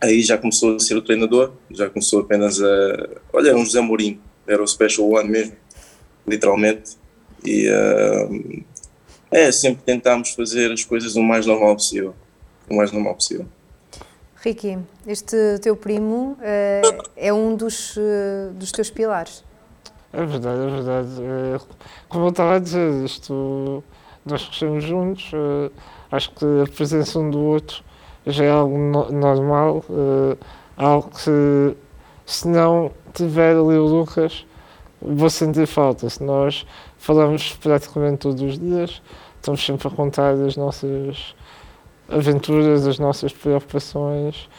Aí 0.04 0.22
já 0.22 0.38
começou 0.38 0.76
a 0.76 0.80
ser 0.80 0.98
o 0.98 1.02
treinador, 1.02 1.54
já 1.72 1.90
começou 1.90 2.20
apenas 2.20 2.62
a. 2.62 3.10
Olha, 3.32 3.52
era 3.52 3.58
um 3.58 3.64
José 3.64 3.80
Mourinho, 3.80 4.20
era 4.46 4.62
o 4.62 4.68
Special 4.68 5.10
One 5.10 5.30
mesmo, 5.30 5.56
literalmente. 6.28 6.98
E 7.42 7.70
uh, 7.70 8.66
é, 9.32 9.50
sempre 9.50 9.82
tentámos 9.86 10.32
fazer 10.32 10.74
as 10.74 10.84
coisas 10.84 11.16
o 11.16 11.24
mais 11.24 11.46
normal 11.46 11.76
possível. 11.76 12.14
O 12.70 12.76
mais 12.76 12.92
normal 12.92 13.16
possível. 13.16 13.46
Ricky, 14.44 14.78
este 15.08 15.58
teu 15.62 15.74
primo 15.74 16.34
uh, 16.34 17.10
é 17.16 17.32
um 17.32 17.56
dos, 17.56 17.96
uh, 17.96 18.52
dos 18.54 18.74
teus 18.74 18.90
pilares. 18.90 19.42
É 20.12 20.26
verdade, 20.26 20.62
é 20.62 20.70
verdade. 20.70 21.10
É, 21.22 21.60
como 22.10 22.26
eu 22.26 22.30
estava 22.30 22.58
a 22.58 22.60
dizer, 22.60 23.06
isto, 23.06 23.82
nós 24.26 24.46
crescemos 24.46 24.84
juntos, 24.84 25.32
acho 26.12 26.30
que 26.32 26.46
a 26.62 26.70
presença 26.70 27.20
um 27.20 27.32
do 27.32 27.40
outro 27.40 27.84
já 28.28 28.44
é 28.44 28.52
algo 28.52 28.78
no, 28.78 29.10
normal, 29.12 29.84
uh, 29.90 30.38
algo 30.76 31.10
que 31.10 31.78
se 32.26 32.48
não 32.48 32.92
tiver 33.14 33.52
ali 33.52 33.78
o 33.78 33.86
Lucas, 33.86 34.46
vou 35.02 35.30
sentir 35.30 35.68
falta. 35.68 36.10
Se 36.10 36.22
nós 36.22 36.66
falamos 36.98 37.54
praticamente 37.54 38.18
todos 38.18 38.42
os 38.42 38.60
dias, 38.60 39.02
estamos 39.38 39.66
sempre 39.66 39.88
a 39.88 39.92
contar 39.92 40.34
as 40.34 40.58
nossas 40.58 41.34
aventuras, 42.10 42.88
as 42.88 43.00
nossas 43.00 43.34
preocupações, 43.34 44.50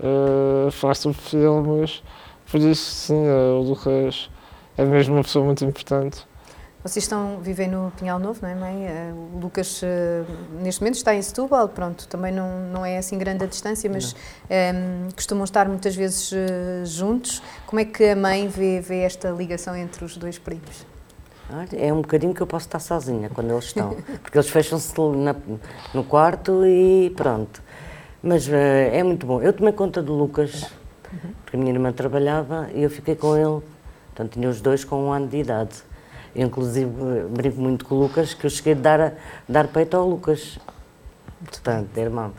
uh, 0.00 0.70
falar 0.70 0.94
sobre 0.94 1.18
filmes, 1.18 2.02
por 2.50 2.60
isso 2.60 2.90
sim, 2.90 3.26
uh, 3.26 3.60
o 3.60 3.62
Lucas 3.62 4.30
é 4.76 4.84
mesmo 4.84 5.14
uma 5.14 5.22
pessoa 5.22 5.44
muito 5.44 5.64
importante. 5.64 6.26
Vocês 6.82 7.04
estão, 7.04 7.40
vivem 7.40 7.66
no 7.66 7.90
Pinhal 7.98 8.18
Novo, 8.18 8.40
não 8.42 8.48
é, 8.50 8.54
mãe? 8.54 8.86
Eh, 8.86 9.10
o 9.14 9.38
Lucas, 9.38 9.80
neste 10.60 10.82
momento, 10.82 10.96
está 10.96 11.14
em 11.14 11.22
Setúbal, 11.22 11.66
pronto, 11.70 12.06
também 12.08 12.30
não, 12.30 12.60
não 12.70 12.84
é 12.84 12.98
assim 12.98 13.16
grande 13.16 13.42
a 13.42 13.46
distância, 13.46 13.88
mas 13.88 14.12
um, 14.12 14.16
ehm, 14.50 15.08
costumam 15.16 15.44
estar 15.44 15.66
muitas 15.66 15.96
vezes 15.96 16.30
juntos. 16.84 17.40
Como 17.64 17.80
é 17.80 17.86
que 17.86 18.04
a 18.04 18.14
mãe 18.14 18.48
vê, 18.48 18.82
vê 18.82 18.98
esta 18.98 19.30
ligação 19.30 19.74
entre 19.74 20.04
os 20.04 20.18
dois 20.18 20.36
primos? 20.36 20.84
É 21.76 21.92
um 21.92 22.00
bocadinho 22.00 22.34
que 22.34 22.40
eu 22.40 22.46
posso 22.46 22.66
estar 22.66 22.78
sozinha 22.78 23.28
quando 23.28 23.50
eles 23.50 23.64
estão, 23.66 23.94
porque 24.22 24.38
eles 24.38 24.48
fecham-se 24.48 24.94
no 25.92 26.04
quarto 26.04 26.64
e 26.66 27.12
pronto. 27.16 27.62
Mas 28.22 28.48
uh, 28.48 28.52
é 28.52 29.02
muito 29.02 29.26
bom. 29.26 29.42
Eu 29.42 29.52
tomei 29.52 29.72
conta 29.72 30.02
do 30.02 30.14
Lucas, 30.14 30.64
porque 31.44 31.56
a 31.56 31.58
minha 31.58 31.72
irmã 31.72 31.92
trabalhava 31.92 32.68
e 32.74 32.82
eu 32.82 32.90
fiquei 32.90 33.14
com 33.14 33.36
ele, 33.36 33.62
portanto 34.06 34.32
tinha 34.32 34.48
os 34.48 34.60
dois 34.60 34.84
com 34.84 35.04
um 35.04 35.12
ano 35.12 35.28
de 35.28 35.36
idade. 35.36 35.82
Eu, 36.34 36.46
inclusive, 36.46 36.90
brinco 37.30 37.60
muito 37.60 37.84
com 37.84 37.94
o 37.94 38.00
Lucas, 38.00 38.34
que 38.34 38.46
eu 38.46 38.50
cheguei 38.50 38.72
a 38.72 38.76
dar, 38.76 39.14
dar 39.48 39.68
peito 39.68 39.96
ao 39.96 40.08
Lucas. 40.08 40.58
Portanto, 41.44 41.96
irmão. 41.96 42.32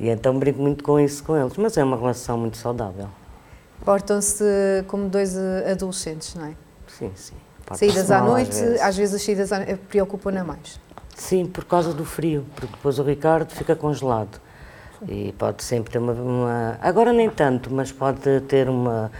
E 0.00 0.08
então 0.08 0.36
brinco 0.38 0.60
muito 0.60 0.82
com 0.82 0.98
isso 0.98 1.22
com 1.22 1.36
eles. 1.36 1.56
Mas 1.56 1.76
é 1.76 1.84
uma 1.84 1.96
relação 1.96 2.36
muito 2.36 2.56
saudável. 2.56 3.08
Portam-se 3.84 4.44
como 4.88 5.08
dois 5.08 5.36
adolescentes, 5.70 6.34
não 6.34 6.46
é? 6.46 6.54
Sim, 6.88 7.12
sim. 7.14 7.45
Saídas 7.74 8.10
à 8.10 8.20
noite, 8.20 8.50
às 8.50 8.60
vezes, 8.60 8.80
às 8.80 8.96
vezes 8.96 9.14
as 9.14 9.22
saídas 9.22 9.50
preocupam-na 9.88 10.44
mais. 10.44 10.78
Sim, 11.14 11.46
por 11.46 11.64
causa 11.64 11.92
do 11.92 12.04
frio, 12.04 12.44
porque 12.54 12.74
depois 12.74 12.98
o 12.98 13.02
Ricardo 13.02 13.50
fica 13.50 13.74
congelado. 13.74 14.40
E 15.08 15.32
pode 15.38 15.62
sempre 15.62 15.92
ter 15.92 15.98
uma, 15.98 16.12
uma, 16.12 16.78
Agora 16.80 17.12
nem 17.12 17.28
tanto, 17.28 17.72
mas 17.72 17.92
pode 17.92 18.40
ter 18.42 18.68
uma 18.68 19.10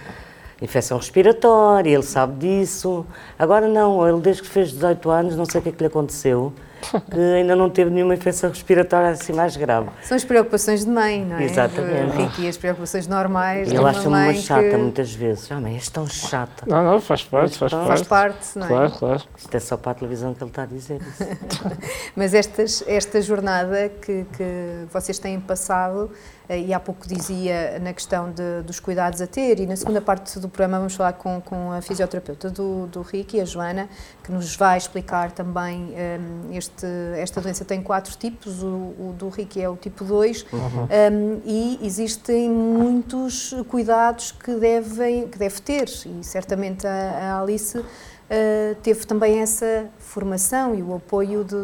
infecção 0.61 0.97
respiratória, 0.97 1.91
ele 1.91 2.03
sabe 2.03 2.39
disso. 2.39 3.05
Agora 3.39 3.69
não, 3.69 4.07
ele 4.09 4.21
desde 4.21 4.43
que 4.43 4.49
fez 4.49 4.71
18 4.73 5.11
anos, 5.11 5.37
não 5.37 5.45
sei 5.45 5.61
o 5.61 5.63
que 5.63 5.69
é 5.69 5.73
que 5.73 5.81
lhe 5.81 5.87
aconteceu, 5.87 6.53
que 7.11 7.19
ainda 7.19 7.55
não 7.55 7.69
teve 7.69 7.91
nenhuma 7.91 8.15
infecção 8.15 8.51
respiratória 8.51 9.11
assim 9.11 9.33
mais 9.33 9.57
grave. 9.57 9.89
São 10.03 10.17
as 10.17 10.25
preocupações 10.25 10.85
de 10.85 10.91
mãe, 10.91 11.25
não 11.25 11.37
é? 11.37 11.45
Exatamente. 11.45 12.17
Ricky, 12.17 12.49
as 12.49 12.57
preocupações 12.57 13.07
normais. 13.07 13.69
E 13.69 13.71
de 13.73 13.77
ele 13.77 13.87
acha-me 13.87 14.07
uma 14.07 14.35
chata 14.35 14.71
que 14.71 14.77
muitas 14.77 15.13
vezes. 15.13 15.51
Ah, 15.51 15.61
mãe, 15.61 15.75
és 15.75 15.89
tão 15.89 16.07
chata. 16.07 16.65
Não, 16.67 16.83
não, 16.83 17.01
faz 17.01 17.25
parte, 17.25 17.59
faz 17.59 17.73
Faz 17.73 17.73
parte. 17.73 17.89
Faz 17.89 18.03
parte, 18.03 18.59
não 18.59 18.67
é? 18.67 18.69
Claro, 18.69 18.93
claro. 18.93 19.23
Isto 19.37 19.55
é 19.55 19.61
só 19.61 19.77
para 19.77 19.93
a 19.93 19.95
televisão 19.95 20.33
que 20.33 20.43
ele 20.43 20.51
está 20.51 20.63
a 20.63 20.67
dizer 20.67 21.01
isso. 21.03 21.25
Mas 22.17 22.35
estas, 22.35 22.83
esta 22.87 23.21
jornada 23.21 23.89
que, 23.89 24.25
que 24.37 24.87
vocês 24.91 25.19
têm 25.19 25.39
passado, 25.41 26.11
e 26.49 26.73
há 26.73 26.79
pouco 26.79 27.07
dizia 27.07 27.79
na 27.81 27.93
questão 27.93 28.31
de, 28.31 28.63
dos 28.65 28.79
cuidados 28.79 29.21
a 29.21 29.27
ter, 29.27 29.59
e 29.59 29.67
na 29.67 29.77
segunda 29.77 30.01
parte 30.01 30.39
do 30.39 30.49
programa 30.49 30.79
vamos 30.79 30.95
falar 30.95 31.15
com, 31.15 31.41
com 31.41 31.73
a 31.73 31.81
fisioterapeuta 31.81 32.51
do, 32.51 32.87
do 32.87 33.03
Ricky, 33.03 33.41
a 33.41 33.45
Joana, 33.45 33.89
que 34.23 34.31
nos 34.31 34.55
vai 34.57 34.79
explicar 34.79 35.33
também 35.33 35.95
um, 35.95 36.53
este, 36.53 36.87
esta 37.17 37.41
doença. 37.41 37.65
Tem 37.65 37.83
quatro 37.83 38.17
tipos, 38.17 38.63
o, 38.63 38.67
o 38.67 39.15
do 39.19 39.29
Ricky 39.29 39.61
é 39.61 39.69
o 39.69 39.77
tipo 39.77 40.05
2, 40.05 40.47
um, 40.53 41.41
e 41.45 41.81
existem 41.83 42.49
muitos 42.49 43.55
cuidados 43.69 44.31
que, 44.33 44.55
devem, 44.55 45.27
que 45.29 45.39
deve 45.39 45.61
ter, 45.61 45.89
e 46.07 46.23
certamente 46.23 46.87
a, 46.87 47.35
a 47.35 47.41
Alice 47.41 47.85
Uh, 48.29 48.75
teve 48.83 49.07
também 49.07 49.39
essa 49.39 49.87
formação 49.99 50.75
e 50.75 50.83
o 50.83 50.97
apoio 50.97 51.45
de, 51.45 51.51
do, 51.51 51.63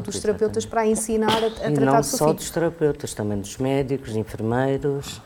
dos 0.00 0.20
terapeutas 0.20 0.64
exatamente. 0.64 0.68
para 0.68 0.86
ensinar 0.86 1.42
a, 1.42 1.66
a 1.66 1.70
e 1.70 1.74
tratar 1.74 1.92
não 1.96 2.02
seu 2.04 2.18
só 2.18 2.24
filho. 2.26 2.36
dos 2.36 2.50
terapeutas, 2.50 3.14
também 3.14 3.40
dos 3.40 3.56
médicos, 3.58 4.14
enfermeiros, 4.14 5.20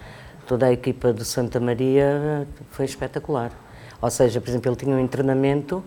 toda 0.47 0.65
a 0.67 0.73
equipa 0.73 1.13
do 1.13 1.27
Santa 1.27 1.61
Maria 1.61 2.49
foi 2.71 2.87
espetacular. 2.87 3.53
Ou 4.01 4.11
seja, 4.11 4.41
por 4.41 4.49
exemplo, 4.49 4.71
ele 4.71 4.77
tinha 4.77 4.97
um 4.97 4.99
internamento, 4.99 5.85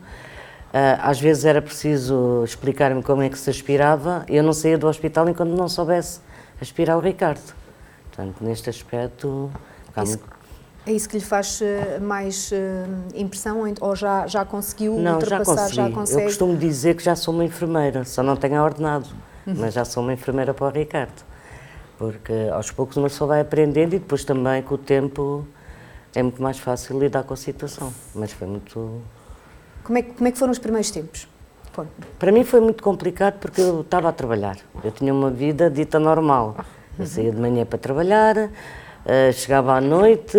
ah, 0.71 1.09
às 1.09 1.19
vezes 1.19 1.45
era 1.45 1.63
preciso 1.63 2.43
explicar-me 2.43 3.01
como 3.01 3.23
é 3.23 3.29
que 3.29 3.39
se 3.39 3.49
aspirava, 3.49 4.23
eu 4.29 4.43
não 4.43 4.53
saía 4.53 4.77
do 4.77 4.85
hospital 4.87 5.27
enquanto 5.27 5.49
não 5.49 5.67
soubesse 5.67 6.19
aspirar 6.61 6.95
o 6.95 6.99
Ricardo. 6.99 7.41
Portanto, 8.11 8.35
neste 8.39 8.69
aspecto, 8.69 9.49
há 9.95 10.03
Isso- 10.03 10.19
muito- 10.19 10.34
É 10.87 10.91
isso 10.91 11.09
que 11.09 11.17
lhe 11.17 11.23
faz 11.23 11.61
eh, 11.63 11.99
mais 11.99 12.51
eh, 12.53 12.85
impressão 13.15 13.63
ou 13.81 13.95
já, 13.95 14.27
já 14.27 14.45
conseguiu 14.45 14.93
Não, 14.97 15.03
já 15.03 15.13
ultrapassar, 15.15 15.55
consegui. 15.55 15.75
já 15.75 15.87
Eu 15.89 15.91
consegue? 15.93 16.23
costumo 16.25 16.55
dizer 16.57 16.95
que 16.95 17.03
já 17.03 17.15
sou 17.15 17.33
uma 17.33 17.43
enfermeira, 17.43 18.03
só 18.05 18.21
não 18.21 18.35
tenho 18.35 18.61
ordenado, 18.61 19.07
Uhum. 19.47 19.55
mas 19.57 19.73
já 19.73 19.83
sou 19.85 20.01
uma 20.03 20.13
enfermeira 20.13 20.53
para 20.53 20.65
o 20.65 20.69
Ricardo. 20.69 21.23
Porque 21.97 22.33
aos 22.51 22.71
poucos 22.71 22.97
uma 22.97 23.07
pessoa 23.07 23.29
vai 23.29 23.41
aprendendo 23.41 23.95
e 23.95 23.99
depois 23.99 24.23
também 24.23 24.61
com 24.61 24.75
o 24.75 24.77
tempo 24.77 25.47
é 26.13 26.21
muito 26.21 26.41
mais 26.41 26.59
fácil 26.59 26.99
lidar 26.99 27.23
com 27.23 27.33
a 27.33 27.37
situação. 27.37 27.91
Mas 28.13 28.31
foi 28.31 28.47
muito. 28.47 29.01
Como, 29.83 29.97
é, 29.97 30.01
como 30.03 30.27
é 30.27 30.31
que 30.31 30.37
foram 30.37 30.51
os 30.51 30.59
primeiros 30.59 30.91
tempos? 30.91 31.27
Pô, 31.73 31.85
Para 32.19 32.31
mim 32.31 32.43
foi 32.43 32.59
muito 32.59 32.83
complicado 32.83 33.39
porque 33.39 33.61
eu 33.61 33.81
estava 33.81 34.09
a 34.09 34.11
trabalhar. 34.11 34.57
Eu 34.83 34.91
tinha 34.91 35.13
uma 35.13 35.29
vida 35.31 35.69
dita 35.69 35.99
normal. 35.99 36.55
Uhum. 36.57 36.65
Eu 36.99 37.05
saía 37.05 37.31
de 37.31 37.39
manhã 37.39 37.65
para 37.65 37.77
trabalhar, 37.79 38.49
eh, 39.05 39.31
chegava 39.31 39.73
à 39.73 39.81
noite, 39.81 40.37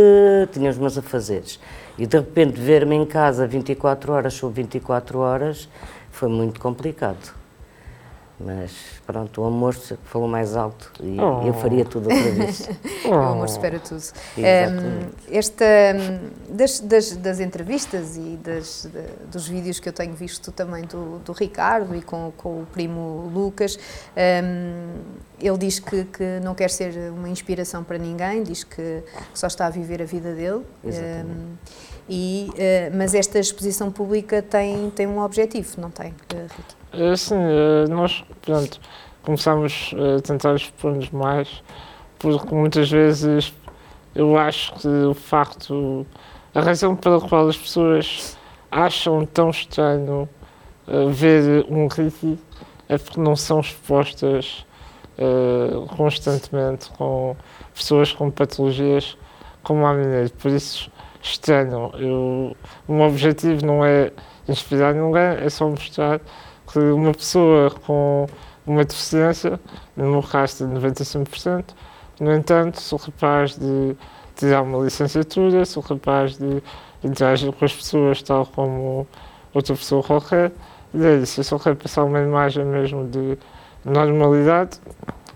tinha 0.52 0.70
os 0.70 0.78
meus 0.78 0.99
afazeres. 0.99 1.61
E 1.96 2.06
de 2.06 2.18
repente 2.18 2.61
ver-me 2.61 2.94
em 2.96 3.06
casa 3.06 3.46
24 3.46 4.12
horas 4.12 4.35
sobre 4.35 4.62
24 4.62 5.18
horas 5.18 5.68
foi 6.11 6.28
muito 6.28 6.61
complicado. 6.61 7.45
Mas 8.38 8.71
pronto, 9.07 9.40
o 9.40 9.45
amor 9.47 9.75
falou 10.05 10.28
mais 10.28 10.55
alto 10.57 10.93
e 11.02 11.16
Oh. 11.19 11.47
eu 11.47 11.55
faria 11.55 11.87
tudo 11.87 12.11
outra 12.11 12.31
vez. 12.33 12.69
O 13.07 13.14
amor 13.14 13.49
supera 13.49 13.78
tudo. 13.78 13.97
Exatamente. 14.37 14.85
Hum, 14.85 15.11
esta, 15.31 15.64
das, 16.50 16.81
das, 16.81 17.16
das 17.16 17.40
entrevistas 17.40 18.16
e 18.16 18.37
das, 18.43 18.88
de- 18.93 19.26
dos 19.31 19.49
vídeos 19.49 19.81
que 19.81 19.88
eu 19.88 19.93
tenho 19.93 20.12
visto 20.14 20.52
também 20.52 20.85
do, 20.85 21.19
do 21.21 21.33
Ricardo 21.33 21.95
e 21.95 22.02
com, 22.02 22.31
com 22.37 22.61
o 22.62 22.66
primo 22.66 23.31
Lucas, 23.33 23.78
hum, 24.16 25.00
ele 25.40 25.59
diz 25.59 25.78
que, 25.78 26.05
que 26.05 26.40
não 26.43 26.55
quer 26.55 26.69
ser 26.71 27.11
uma 27.12 27.28
inspiração 27.31 27.83
para 27.85 27.97
ninguém, 27.97 28.43
diz 28.43 28.64
que, 28.64 29.02
que 29.33 29.38
só 29.38 29.47
está 29.47 29.66
a 29.66 29.71
viver 29.71 30.02
a 30.02 30.05
vida 30.05 30.35
dele. 30.35 30.62
Exatamente. 30.85 31.26
Hum, 31.31 31.55
e, 32.08 32.50
eh, 32.56 32.90
mas 32.94 33.14
esta 33.14 33.38
exposição 33.38 33.90
pública 33.90 34.40
tem, 34.40 34.90
tem 34.90 35.06
um 35.06 35.20
objetivo, 35.20 35.80
não 35.80 35.90
tem, 35.90 36.14
eh, 36.34 37.12
Assim, 37.12 37.34
eh, 37.34 37.88
nós, 37.88 38.25
portanto, 38.42 38.80
começamos 39.22 39.92
a 39.94 40.22
tentar 40.22 40.54
expor-nos 40.54 41.10
mais, 41.10 41.62
porque 42.18 42.54
muitas 42.54 42.90
vezes 42.90 43.52
eu 44.14 44.38
acho 44.38 44.72
que 44.75 44.88
o 44.88 45.14
facto, 45.14 46.06
a 46.54 46.60
razão 46.60 46.94
pela 46.94 47.20
qual 47.20 47.48
as 47.48 47.56
pessoas 47.56 48.38
acham 48.70 49.26
tão 49.26 49.50
estranho 49.50 50.28
ver 51.10 51.66
um 51.68 51.88
Ricky 51.88 52.38
é 52.88 52.96
porque 52.96 53.20
não 53.20 53.34
são 53.34 53.60
expostas 53.60 54.64
constantemente 55.96 56.88
com 56.90 57.36
pessoas 57.75 58.12
com 58.12 58.30
patologias 58.30 59.18
como 59.62 59.84
a 59.84 59.92
minha. 59.92 60.30
Por 60.38 60.52
isso, 60.52 60.90
estranho. 61.26 61.90
Eu, 61.99 62.56
o 62.87 62.92
meu 62.92 63.06
objetivo 63.06 63.64
não 63.64 63.85
é 63.85 64.12
inspirar 64.49 64.95
ninguém, 64.95 65.45
é 65.45 65.49
só 65.50 65.68
mostrar 65.68 66.21
que 66.71 66.78
uma 66.78 67.12
pessoa 67.12 67.71
com 67.71 68.26
uma 68.66 68.85
deficiência, 68.85 69.61
no 69.97 70.11
meu 70.11 70.23
caso 70.23 70.66
de 70.66 70.75
95%, 70.75 71.64
no 72.21 72.35
entanto, 72.35 72.80
sou 72.80 72.99
capaz 72.99 73.56
de 73.56 73.97
tirar 74.35 74.62
uma 74.62 74.83
licenciatura, 74.83 75.64
sou 75.64 75.83
capaz 75.83 76.37
de 76.37 76.62
interagir 77.04 77.52
com 77.52 77.64
as 77.64 77.73
pessoas 77.73 78.23
tal 78.23 78.47
como 78.47 79.06
outra 79.54 79.75
pessoa 79.75 80.02
qualquer, 80.02 80.52
e 80.95 81.04
é 81.04 81.16
isso, 81.16 81.40
eu 81.40 81.45
só 81.45 81.59
quero 81.59 81.76
passar 81.76 82.04
uma 82.04 82.21
imagem 82.21 82.64
mesmo 82.64 83.06
de 83.06 83.38
normalidade. 83.85 84.80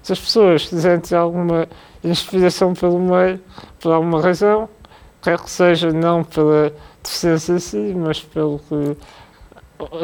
Se 0.02 0.12
as 0.12 0.20
pessoas 0.20 0.66
quiserem 0.66 1.00
ter 1.00 1.16
alguma 1.16 1.68
inspiração 2.02 2.72
pelo 2.72 2.98
meio, 2.98 3.40
por 3.78 3.92
alguma 3.92 4.20
razão, 4.20 4.68
quer 5.22 5.38
que 5.38 5.50
seja 5.50 5.92
não 5.92 6.24
pela 6.24 6.72
deficiência 7.02 7.52
em 7.52 7.58
si, 7.58 7.94
mas 7.96 8.20
pelo 8.20 8.58
que 8.60 8.96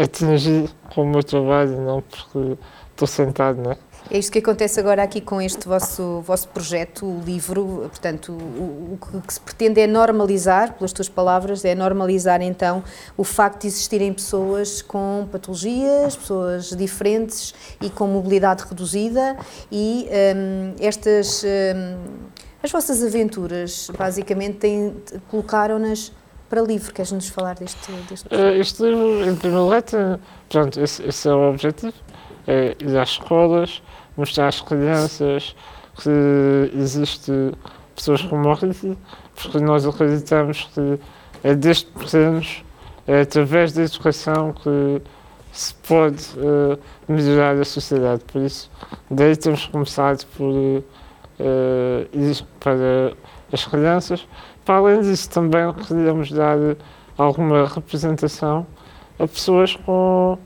atingi 0.02 0.68
com 0.94 1.02
o 1.02 1.06
meu 1.06 1.22
trabalho 1.22 1.80
não 1.80 2.02
porque 2.02 2.58
estou 2.92 3.06
sentado, 3.06 3.60
não 3.62 3.72
é? 3.72 3.78
É 4.08 4.18
isto 4.18 4.30
que 4.30 4.38
acontece 4.38 4.78
agora 4.78 5.02
aqui 5.02 5.20
com 5.20 5.42
este 5.42 5.66
vosso, 5.66 6.20
vosso 6.20 6.48
projeto, 6.48 7.04
o 7.04 7.20
livro. 7.24 7.88
Portanto, 7.90 8.30
o, 8.30 8.96
o 9.12 9.20
que 9.20 9.34
se 9.34 9.40
pretende 9.40 9.80
é 9.80 9.86
normalizar, 9.88 10.74
pelas 10.74 10.92
tuas 10.92 11.08
palavras, 11.08 11.64
é 11.64 11.74
normalizar 11.74 12.40
então 12.40 12.84
o 13.16 13.24
facto 13.24 13.62
de 13.62 13.66
existirem 13.66 14.12
pessoas 14.12 14.80
com 14.80 15.26
patologias, 15.32 16.14
pessoas 16.14 16.70
diferentes 16.70 17.52
e 17.82 17.90
com 17.90 18.06
mobilidade 18.06 18.64
reduzida 18.68 19.36
e 19.72 20.08
hum, 20.36 20.74
estas. 20.78 21.42
hum, 21.44 22.26
as 22.66 22.72
vossas 22.72 23.02
aventuras, 23.02 23.88
basicamente, 23.96 24.58
têm- 24.58 24.96
colocaram-nas 25.30 26.12
para 26.50 26.60
livro. 26.60 26.92
Queres-nos 26.92 27.28
falar 27.28 27.54
deste, 27.54 27.90
deste 28.08 28.26
Eh, 28.34 28.58
Este 28.58 28.82
livro, 28.82 29.24
em 29.24 29.36
primeiro 29.36 29.64
lugar, 29.64 29.82
tem, 29.82 29.98
pronto, 30.48 30.80
esse, 30.80 31.02
esse 31.04 31.28
é 31.28 31.32
o 31.32 31.48
objetivo, 31.50 31.94
é 32.46 32.76
ir 32.80 32.96
às 32.98 33.10
escolas, 33.10 33.82
mostrar 34.16 34.48
às 34.48 34.60
crianças 34.60 35.54
que 36.02 36.70
existe 36.74 37.32
pessoas 37.94 38.20
como 38.22 38.48
o 38.48 38.54
Ricky, 38.54 38.98
porque 39.34 39.58
nós 39.60 39.86
acreditamos 39.86 40.68
que 40.74 40.98
é 41.44 41.54
desde 41.54 41.86
pequenos, 41.86 42.64
é 43.06 43.20
através 43.20 43.72
da 43.72 43.82
educação 43.82 44.52
que 44.52 45.00
se 45.52 45.72
pode 45.74 46.22
eh, 46.36 46.78
melhorar 47.08 47.56
a 47.56 47.64
sociedade. 47.64 48.22
Por 48.24 48.42
isso, 48.42 48.68
daí 49.10 49.36
temos 49.36 49.66
começado 49.66 50.26
por 50.36 50.52
eh, 50.52 50.82
ir 51.38 52.44
para 52.60 53.12
as 53.52 53.64
crianças. 53.64 54.26
Para 54.64 54.76
além 54.76 55.00
disso, 55.02 55.30
também 55.30 55.72
queríamos 55.74 56.30
dar 56.32 56.58
alguma 57.16 57.66
representação 57.66 58.66
a 59.18 59.26
pessoas 59.26 59.74
com 59.76 60.38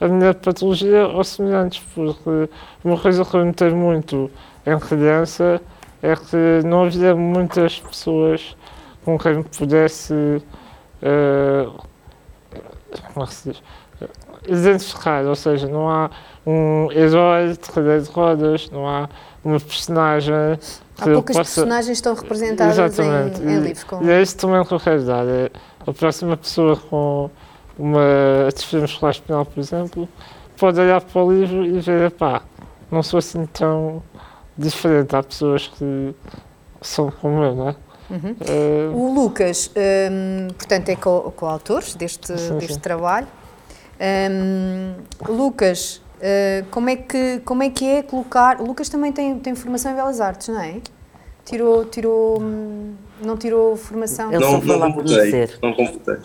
a 0.00 0.08
minha 0.08 0.34
patologia 0.34 1.06
ou 1.06 1.22
semelhantes, 1.22 1.82
porque 1.94 2.48
uma 2.84 2.98
coisa 2.98 3.24
que 3.24 3.34
eu 3.36 3.44
notei 3.44 3.70
muito 3.70 4.30
em 4.66 4.78
criança 4.78 5.60
é 6.02 6.16
que 6.16 6.66
não 6.66 6.84
havia 6.84 7.14
muitas 7.14 7.78
pessoas 7.80 8.56
com 9.04 9.18
quem 9.18 9.42
pudesse 9.42 10.42
eh, 11.02 11.66
como 13.12 13.24
é 13.24 13.28
se 13.28 13.50
diz? 13.50 13.62
identificar, 14.48 15.24
ou 15.26 15.36
seja, 15.36 15.68
não 15.68 15.88
há 15.88 16.10
um 16.46 16.90
herói 16.92 17.52
de 17.52 17.58
cadeira 17.58 18.00
de 18.00 18.10
rodas, 18.10 18.70
não 18.70 18.88
há 18.88 19.08
uma 19.44 19.58
personagem 19.60 20.34
Há 20.98 21.04
poucas 21.04 21.36
possa... 21.36 21.60
personagens 21.62 21.96
estão 21.98 22.14
representadas 22.14 22.78
Exatamente. 22.78 23.40
em, 23.42 23.46
em 23.46 23.56
E- 23.56 23.60
livro. 23.60 23.86
Com... 23.86 24.02
E 24.04 24.10
é 24.10 24.22
isso 24.22 24.36
também 24.36 24.64
que 24.64 24.72
eu 24.74 24.80
quero 24.80 25.02
dar. 25.04 25.26
É 25.26 25.50
a 25.86 25.92
próxima 25.92 26.36
pessoa 26.36 26.76
com 26.76 27.30
uma 27.78 28.46
atrofia 28.48 28.80
muscular 28.80 29.12
espinhal, 29.12 29.46
por 29.46 29.58
exemplo, 29.58 30.08
pode 30.58 30.78
olhar 30.78 31.00
para 31.00 31.22
o 31.24 31.32
livro 31.32 31.64
e 31.64 31.80
ver, 31.80 32.10
pá, 32.10 32.42
não 32.90 33.02
sou 33.02 33.18
assim 33.18 33.46
tão 33.46 34.02
diferente. 34.58 35.16
Há 35.16 35.22
pessoas 35.22 35.68
que 35.68 36.14
são 36.82 37.10
como 37.10 37.42
eu, 37.42 37.54
não 37.54 37.68
é? 37.70 37.74
Uhum. 38.10 38.36
Eh, 38.40 38.90
O 38.92 39.14
Lucas, 39.14 39.70
hum, 40.10 40.48
portanto, 40.58 40.88
é 40.90 40.96
co- 40.96 41.32
coautor 41.36 41.82
deste, 41.96 42.36
Sim, 42.38 42.58
deste 42.58 42.74
sim. 42.74 42.80
trabalho. 42.80 43.26
Hum, 44.00 44.94
Lucas 45.28 46.02
Uh, 46.20 46.66
como, 46.70 46.90
é 46.90 46.96
que, 46.96 47.40
como 47.44 47.62
é 47.62 47.70
que 47.70 47.86
é 47.86 48.02
colocar. 48.02 48.60
O 48.60 48.66
Lucas 48.66 48.88
também 48.88 49.10
tem, 49.10 49.38
tem 49.38 49.54
formação 49.54 49.92
em 49.92 49.94
Belas 49.94 50.20
Artes, 50.20 50.48
não 50.48 50.60
é? 50.60 50.80
Tirou. 51.44 51.84
tirou 51.86 52.38
não 53.22 53.36
tirou 53.36 53.76
formação? 53.76 54.32
Ele 54.32 54.40
não, 54.40 54.60
não 54.60 54.92
computei, 54.92 55.48
não 55.62 55.74
computei. 55.74 56.16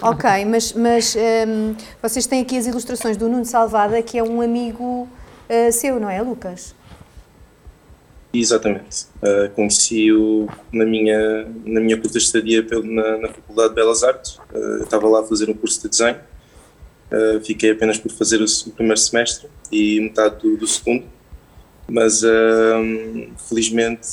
Ok, 0.00 0.44
mas, 0.44 0.72
mas 0.72 1.16
um, 1.16 1.74
vocês 2.00 2.26
têm 2.26 2.42
aqui 2.42 2.56
as 2.56 2.66
ilustrações 2.66 3.16
do 3.16 3.28
Nuno 3.28 3.44
Salvada, 3.44 4.00
que 4.02 4.16
é 4.18 4.22
um 4.22 4.40
amigo 4.40 5.08
uh, 5.48 5.72
seu, 5.72 5.98
não 5.98 6.08
é, 6.08 6.22
Lucas? 6.22 6.74
Exatamente. 8.32 9.06
Uh, 9.22 9.50
Conheci-o 9.54 10.48
na 10.72 10.84
minha, 10.84 11.46
na 11.64 11.80
minha 11.80 12.00
curta 12.00 12.18
estadia 12.18 12.64
na, 12.84 13.18
na 13.18 13.28
Faculdade 13.28 13.70
de 13.70 13.74
Belas 13.74 14.02
Artes. 14.02 14.36
Uh, 14.52 14.56
eu 14.56 14.84
estava 14.84 15.08
lá 15.08 15.20
a 15.20 15.24
fazer 15.24 15.48
um 15.48 15.54
curso 15.54 15.82
de 15.82 15.88
desenho. 15.88 16.18
Uh, 17.10 17.44
fiquei 17.44 17.70
apenas 17.70 17.98
por 17.98 18.10
fazer 18.10 18.40
o, 18.40 18.44
o 18.44 18.70
primeiro 18.72 18.98
semestre 18.98 19.48
e 19.70 20.00
metade 20.00 20.42
do, 20.42 20.56
do 20.56 20.66
segundo. 20.66 21.04
Mas, 21.88 22.20
felizmente, 23.48 24.08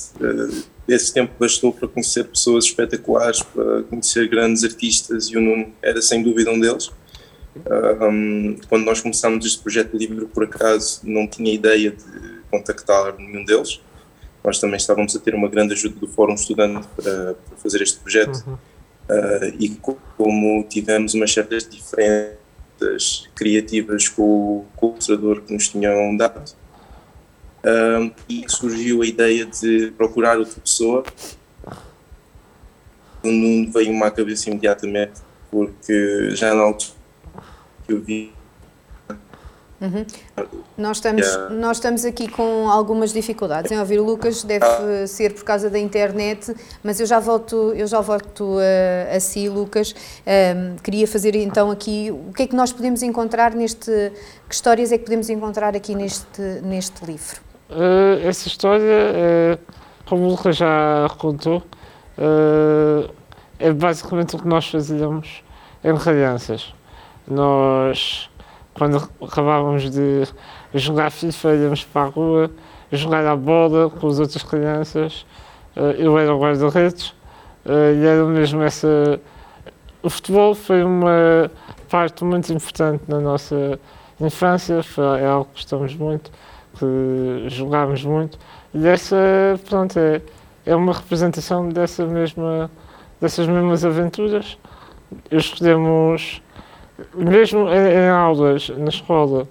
esse 0.88 1.12
tempo 1.12 1.34
bastou 1.40 1.74
para 1.74 1.88
conhecer 1.88 2.24
pessoas 2.26 2.66
espetaculares, 2.66 3.42
para 3.42 3.82
conhecer 3.82 4.28
grandes 4.28 4.64
artistas 4.64 5.26
e 5.26 5.38
o 5.38 5.42
Nuno 5.42 5.74
era 5.82 6.00
sem 6.00 6.22
dúvida 6.22 6.52
um 6.52 6.60
deles. 6.60 6.92
Um, 8.00 8.58
quando 8.70 8.86
nós 8.86 9.02
começámos 9.02 9.44
este 9.44 9.60
projeto 9.60 9.98
livre, 9.98 10.28
por 10.28 10.44
acaso, 10.44 11.02
não 11.04 11.26
tinha 11.26 11.52
ideia 11.52 11.90
de 11.90 12.04
contactar 12.52 13.18
nenhum 13.18 13.44
deles 13.44 13.82
nós 14.44 14.60
também 14.60 14.78
estávamos 14.78 15.16
a 15.16 15.20
ter 15.20 15.34
uma 15.34 15.48
grande 15.48 15.74
ajuda 15.74 15.96
do 16.00 16.08
Fórum 16.08 16.34
Estudante 16.34 16.86
para, 16.96 17.34
para 17.34 17.58
fazer 17.58 17.82
este 17.82 18.00
projeto 18.00 18.44
uhum. 18.46 18.54
uh, 18.54 19.56
e 19.58 19.70
como 20.18 20.64
tivemos 20.66 21.14
umas 21.14 21.32
certas 21.32 21.68
diferenças 21.68 22.43
criativas 23.36 24.08
com, 24.08 24.24
o, 24.24 24.66
com 24.76 24.88
o 24.88 25.42
que 25.42 25.54
nos 25.54 25.70
tinham 25.70 26.16
dado. 26.18 26.54
Uh, 27.64 28.14
e 28.28 28.44
surgiu 28.48 29.02
a 29.02 29.06
ideia 29.06 29.46
de 29.46 29.92
procurar 29.98 30.38
outra 30.38 30.60
pessoa. 30.60 31.04
Não 33.24 33.72
veio-me 33.72 34.04
à 34.04 34.12
cabeça 34.12 34.50
imediatamente 34.50 35.22
porque 35.50 36.32
já 36.32 36.54
na 36.56 36.64
altura 36.64 36.94
que 37.86 37.94
eu 37.94 38.02
vi 38.02 38.34
Uhum. 39.84 40.06
Nós, 40.78 40.98
estamos, 40.98 41.28
yeah. 41.28 41.54
nós 41.54 41.78
estamos 41.78 42.06
aqui 42.06 42.30
com 42.30 42.70
algumas 42.70 43.12
dificuldades 43.12 43.70
em 43.70 43.78
ouvir 43.78 44.00
o 44.00 44.06
Lucas, 44.06 44.42
deve 44.42 44.66
ser 45.08 45.34
por 45.34 45.44
causa 45.44 45.70
da 45.70 45.78
internet, 45.78 46.56
mas 46.82 47.02
eu 47.02 47.06
já 47.06 47.20
volto, 47.20 47.74
eu 47.76 47.86
já 47.86 48.00
volto 48.00 48.58
a, 48.60 49.18
a 49.18 49.20
si, 49.20 49.50
Lucas. 49.50 49.94
Um, 50.26 50.78
queria 50.78 51.06
fazer 51.06 51.36
então 51.36 51.70
aqui 51.70 52.10
o 52.12 52.32
que 52.32 52.44
é 52.44 52.48
que 52.48 52.56
nós 52.56 52.72
podemos 52.72 53.04
encontrar 53.04 53.54
neste. 53.54 53.92
Que 54.48 54.56
histórias 54.56 54.92
é 54.94 54.98
que 54.98 55.04
podemos 55.04 55.30
encontrar 55.30 55.76
aqui 55.76 55.96
neste, 55.96 56.42
neste 56.64 57.06
livro? 57.06 57.42
Uh, 57.70 58.26
essa 58.26 58.48
história, 58.48 58.86
uh, 58.86 59.74
como 60.06 60.24
o 60.24 60.30
Lucas 60.30 60.56
já 60.56 61.08
contou, 61.18 61.58
uh, 61.58 63.14
é 63.60 63.74
basicamente 63.74 64.36
o 64.36 64.40
que 64.40 64.48
nós 64.48 64.66
fazíamos 64.68 65.44
em 65.84 65.98
crianças. 65.98 66.74
Nós 67.28 68.30
quando 68.74 68.98
acabávamos 69.22 69.90
de 69.90 70.24
jogar 70.74 71.12
FIFA, 71.12 71.56
íamos 71.56 71.84
para 71.84 72.02
a 72.04 72.10
rua, 72.10 72.52
jogar 72.92 73.26
a 73.26 73.36
bola 73.36 73.90
com 73.90 74.08
as 74.08 74.20
outras 74.20 74.44
crianças. 74.44 75.26
Eh, 75.76 75.96
eu 76.00 76.18
era 76.18 76.34
o 76.34 76.40
guarda-redes 76.40 77.14
eh, 77.66 77.94
e 77.96 78.06
era 78.06 78.26
mesmo 78.26 78.62
essa. 78.62 79.20
O 80.02 80.10
futebol 80.10 80.54
foi 80.56 80.84
uma 80.84 81.50
parte 81.90 82.24
muito 82.24 82.52
importante 82.52 83.04
na 83.08 83.20
nossa 83.20 83.80
infância, 84.20 84.82
é 85.20 85.26
algo 85.26 85.46
que 85.46 85.62
gostamos 85.62 85.96
muito, 85.96 86.32
que 86.78 87.46
jogámos 87.50 88.04
muito. 88.04 88.38
E 88.74 88.88
essa, 88.88 89.16
pronto, 89.70 89.98
é, 90.00 90.22
é 90.66 90.76
uma 90.76 90.94
representação 90.94 91.70
dessa 91.70 92.06
mesma, 92.06 92.70
dessas 93.22 93.48
mesmas 93.48 93.86
aventuras. 93.86 94.58
Escolhemos 95.32 96.42
mesmo 97.14 97.70
em, 97.70 97.94
em, 97.94 98.10
aulas, 98.10 98.70
na 98.70 98.90
escola, 98.90 99.48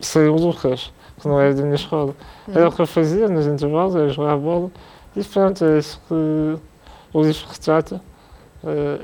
sem 0.00 0.28
o 0.28 0.36
Lucas, 0.36 0.92
que 1.20 1.26
não 1.26 1.40
era 1.40 1.54
da 1.54 1.62
minha 1.62 1.74
escola, 1.74 2.14
era 2.48 2.68
o 2.68 2.72
que 2.72 2.80
eu 2.80 2.86
fazia 2.86 3.28
nos 3.28 3.46
intervalos, 3.46 3.96
era 3.96 4.08
jogar 4.08 4.32
a 4.32 4.36
bola, 4.36 4.70
e 5.16 5.24
pronto, 5.24 5.64
é 5.64 5.78
isso 5.78 6.00
que 6.06 6.14
o 7.12 7.22
livro 7.22 7.46
retrata, 7.48 8.00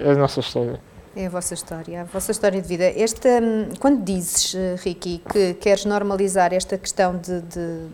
é 0.00 0.12
a 0.12 0.14
nossa 0.14 0.40
história. 0.40 0.80
É 1.16 1.26
a 1.26 1.30
vossa 1.30 1.54
história, 1.54 2.00
a 2.00 2.04
vossa 2.04 2.32
história 2.32 2.60
de 2.60 2.66
vida. 2.66 2.84
Esta, 2.84 3.28
hum, 3.40 3.68
quando 3.78 4.02
dizes, 4.02 4.52
eh, 4.52 4.74
Ricky, 4.82 5.22
que 5.32 5.54
queres 5.54 5.84
normalizar 5.84 6.52
esta 6.52 6.76
questão 6.76 7.16
de, 7.16 7.40
de, 7.42 7.86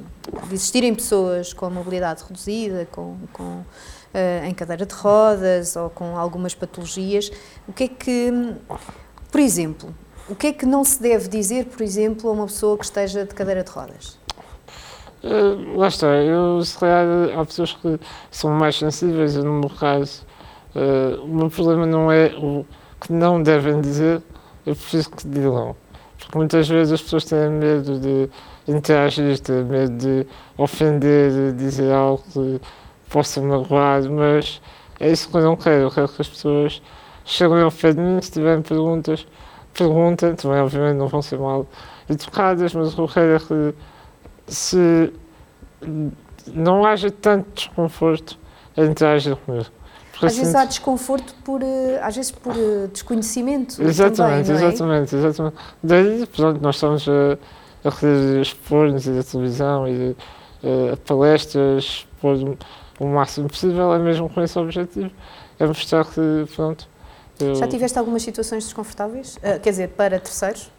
de 0.48 0.54
existirem 0.54 0.94
pessoas 0.94 1.52
com 1.52 1.68
mobilidade 1.68 2.22
reduzida, 2.22 2.88
com, 2.90 3.18
com 3.30 3.62
uh, 4.14 4.46
em 4.46 4.54
cadeira 4.54 4.86
de 4.86 4.94
rodas 4.94 5.76
ou 5.76 5.90
com 5.90 6.16
algumas 6.16 6.54
patologias, 6.54 7.30
o 7.68 7.74
que 7.74 7.84
é 7.84 7.88
que 7.88 8.30
hum, 8.32 8.54
por 9.30 9.40
exemplo, 9.40 9.94
o 10.28 10.34
que 10.34 10.48
é 10.48 10.52
que 10.52 10.66
não 10.66 10.84
se 10.84 11.02
deve 11.02 11.28
dizer, 11.28 11.66
por 11.66 11.82
exemplo, 11.82 12.28
a 12.30 12.32
uma 12.32 12.46
pessoa 12.46 12.76
que 12.76 12.84
esteja 12.84 13.24
de 13.24 13.34
cadeira 13.34 13.64
de 13.64 13.70
rodas? 13.70 14.18
Uh, 15.22 15.76
lá 15.76 15.88
está, 15.88 16.06
eu 16.06 16.64
se 16.64 16.78
calhar 16.78 17.06
há 17.38 17.44
pessoas 17.44 17.72
que 17.74 18.00
são 18.30 18.50
mais 18.52 18.76
sensíveis, 18.76 19.34
no 19.36 19.60
meu 19.60 19.68
caso, 19.68 20.24
uh, 20.74 21.22
o 21.22 21.28
meu 21.28 21.50
problema 21.50 21.84
não 21.84 22.10
é 22.10 22.26
o 22.36 22.64
que 23.00 23.12
não 23.12 23.42
devem 23.42 23.80
dizer, 23.80 24.22
eu 24.64 24.74
preciso 24.74 25.10
que 25.10 25.26
digam. 25.26 25.76
Porque 26.18 26.36
muitas 26.36 26.68
vezes 26.68 26.92
as 26.92 27.02
pessoas 27.02 27.24
têm 27.24 27.50
medo 27.50 27.98
de 27.98 28.28
interagir, 28.68 29.38
têm 29.40 29.64
medo 29.64 29.96
de 29.96 30.26
ofender, 30.56 31.30
de 31.30 31.52
dizer 31.52 31.92
algo 31.92 32.22
que 32.32 32.60
possa 33.08 33.40
magoar, 33.40 34.02
mas 34.08 34.60
é 35.00 35.10
isso 35.10 35.28
que 35.28 35.36
eu 35.36 35.42
não 35.42 35.56
quero. 35.56 35.84
Eu 35.84 35.90
quero 35.90 36.08
que 36.08 36.20
as 36.20 36.28
pessoas 36.28 36.82
cheguem 37.30 37.62
ao 37.62 37.70
pé 37.70 37.92
de 37.92 38.00
mim, 38.00 38.20
se 38.20 38.32
tiverem 38.32 38.60
perguntas, 38.60 39.26
perguntem, 39.72 40.34
também 40.34 40.60
obviamente 40.60 40.96
não 40.96 41.06
vão 41.06 41.22
ser 41.22 41.38
mal 41.38 41.66
educadas, 42.08 42.74
mas 42.74 42.98
o 42.98 43.06
que 43.06 43.20
é 43.20 43.38
que 43.38 43.74
se 44.48 45.12
não 46.52 46.84
haja 46.84 47.10
tanto 47.10 47.48
desconforto 47.54 48.36
em 48.76 48.86
interagir 48.86 49.36
comigo. 49.36 49.66
Porque 50.10 50.26
às 50.26 50.32
assim, 50.32 50.40
vezes 50.40 50.54
há 50.54 50.64
desconforto 50.64 51.34
por, 51.44 51.62
eh, 51.62 52.00
às 52.02 52.16
vezes 52.16 52.32
por 52.32 52.54
eh, 52.54 52.88
desconhecimento 52.92 53.80
Exatamente, 53.80 54.46
também, 54.48 54.64
é? 54.64 54.68
exatamente, 54.68 55.16
exatamente. 55.16 55.56
Daí, 55.82 56.26
pronto, 56.26 56.60
nós 56.60 56.74
estamos 56.74 57.08
a, 57.08 57.88
a 57.88 57.92
querer 57.92 58.42
expor-nos 58.42 59.06
e 59.06 59.18
a 59.18 59.22
televisão 59.22 59.88
e 59.88 60.16
a, 60.64 60.94
a 60.94 60.96
palestras, 60.96 61.84
expor 61.84 62.56
o 62.98 63.06
máximo 63.06 63.48
possível, 63.48 63.94
é 63.94 63.98
mesmo 63.98 64.28
com 64.28 64.42
esse 64.42 64.58
objetivo, 64.58 65.10
é 65.58 65.66
mostrar 65.66 66.04
que, 66.04 66.44
pronto, 66.54 66.86
eu... 67.40 67.54
Já 67.54 67.66
tiveste 67.66 67.98
algumas 67.98 68.22
situações 68.22 68.64
desconfortáveis? 68.64 69.36
Uh, 69.36 69.60
quer 69.60 69.70
dizer, 69.70 69.88
para 69.88 70.18
terceiros? 70.18 70.70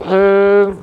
Uh, 0.00 0.76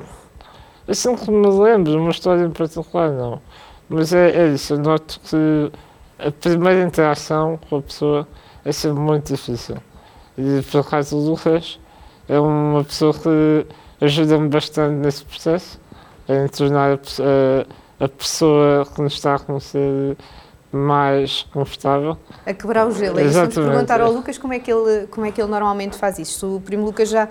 assim 0.88 1.14
que 1.16 1.30
me 1.30 1.48
lembro, 1.48 1.98
uma 1.98 2.10
história 2.10 2.44
em 2.44 2.50
particular, 2.50 3.10
não. 3.10 3.40
Mas 3.88 4.12
é, 4.12 4.30
é 4.30 4.48
isso, 4.48 4.74
eu 4.74 4.78
noto 4.78 5.20
que 5.20 5.72
a 6.18 6.30
primeira 6.30 6.82
interação 6.82 7.58
com 7.68 7.76
a 7.76 7.82
pessoa 7.82 8.28
é 8.64 8.72
sempre 8.72 9.00
muito 9.00 9.32
difícil. 9.32 9.76
E 10.36 10.62
por 10.70 10.80
acaso 10.80 11.16
o 11.16 11.30
Lucas 11.30 11.78
é 12.28 12.38
uma 12.38 12.84
pessoa 12.84 13.14
que 13.14 13.66
ajuda-me 14.00 14.48
bastante 14.48 14.94
nesse 14.94 15.24
processo, 15.24 15.80
em 16.28 16.48
tornar 16.48 16.92
a, 16.92 16.94
a, 18.00 18.04
a 18.04 18.08
pessoa 18.08 18.86
que 18.86 19.00
nos 19.00 19.14
está 19.14 19.36
a 19.36 19.38
conhecer 19.38 20.16
mais 20.76 21.42
confortável. 21.52 22.16
A 22.44 22.52
quebrar 22.52 22.86
o 22.86 22.92
gelo. 22.92 23.18
É 23.18 23.24
isso. 23.24 23.34
Vamos 23.34 23.54
perguntar 23.54 24.00
ao 24.00 24.12
Lucas 24.12 24.38
como 24.38 24.52
é, 24.52 24.58
que 24.58 24.70
ele, 24.70 25.06
como 25.08 25.26
é 25.26 25.32
que 25.32 25.40
ele 25.40 25.50
normalmente 25.50 25.96
faz 25.96 26.18
isto. 26.18 26.56
O 26.56 26.60
primo 26.60 26.84
Lucas 26.84 27.08
já, 27.08 27.28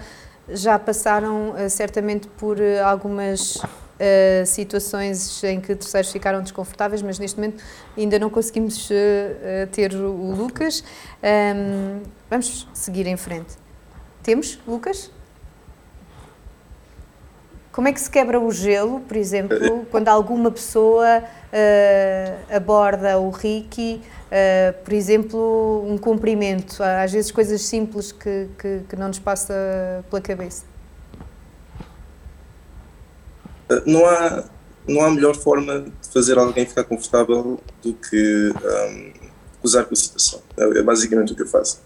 já 0.50 0.80
passaram 0.80 1.52
uh, 1.52 1.70
certamente 1.70 2.28
por 2.28 2.58
uh, 2.58 2.84
algumas 2.86 3.56
uh, 3.56 4.46
situações 4.46 5.44
em 5.44 5.62
que 5.62 5.76
terceiros 5.76 6.12
ficaram 6.12 6.42
desconfortáveis, 6.42 7.02
mas 7.02 7.20
neste 7.20 7.38
momento 7.38 7.64
ainda 7.98 8.20
não 8.20 8.30
conseguimos 8.30 8.90
ter 9.72 9.94
o 9.94 10.34
Lucas. 10.36 10.84
Um, 11.24 12.02
vamos 12.30 12.68
seguir 12.74 13.08
em 13.08 13.18
frente. 13.18 13.56
Temos, 14.24 14.60
Lucas? 14.68 15.12
Como 17.76 17.90
é 17.90 17.92
que 17.92 18.00
se 18.00 18.10
quebra 18.10 18.40
o 18.40 18.50
gelo, 18.54 19.02
por 19.02 19.18
exemplo, 19.18 19.86
quando 19.92 20.08
alguma 20.08 20.50
pessoa 20.50 21.22
uh, 21.56 22.56
aborda 22.56 23.18
o 23.18 23.30
Ricky, 23.30 24.02
uh, 24.28 24.84
por 24.84 24.94
exemplo, 24.94 25.86
um 25.88 25.98
cumprimento, 25.98 26.84
às 26.84 27.12
vezes 27.12 27.32
coisas 27.32 27.62
simples 27.62 28.12
que, 28.12 28.48
que, 28.60 28.82
que 28.90 28.96
não 28.96 29.08
nos 29.08 29.20
passa 29.20 29.54
pela 30.10 30.22
cabeça? 30.22 30.66
Eh, 33.70 33.84
não 33.86 34.06
há, 34.06 34.44
não 34.88 35.02
há 35.02 35.12
melhor 35.12 35.36
forma 35.36 35.82
de 35.82 36.10
fazer 36.14 36.38
alguém 36.38 36.66
ficar 36.66 36.84
confortável 36.84 37.60
do 37.82 37.94
que 37.94 38.54
um, 38.54 39.14
usar 39.64 39.86
com 39.86 39.94
a 39.94 39.98
situação. 39.98 40.42
É, 40.58 40.80
é 40.80 40.84
basicamente 40.84 41.34
o 41.34 41.36
que 41.36 41.42
eu 41.42 41.48
faço. 41.48 41.82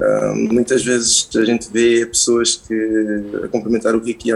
Um, 0.00 0.52
muitas 0.52 0.84
vezes 0.84 1.28
a 1.36 1.44
gente 1.44 1.70
vê 1.70 2.04
pessoas 2.06 2.56
que 2.56 2.74
a 3.44 3.48
cumprimentar 3.48 3.94
o 3.94 4.02
Ricky 4.02 4.30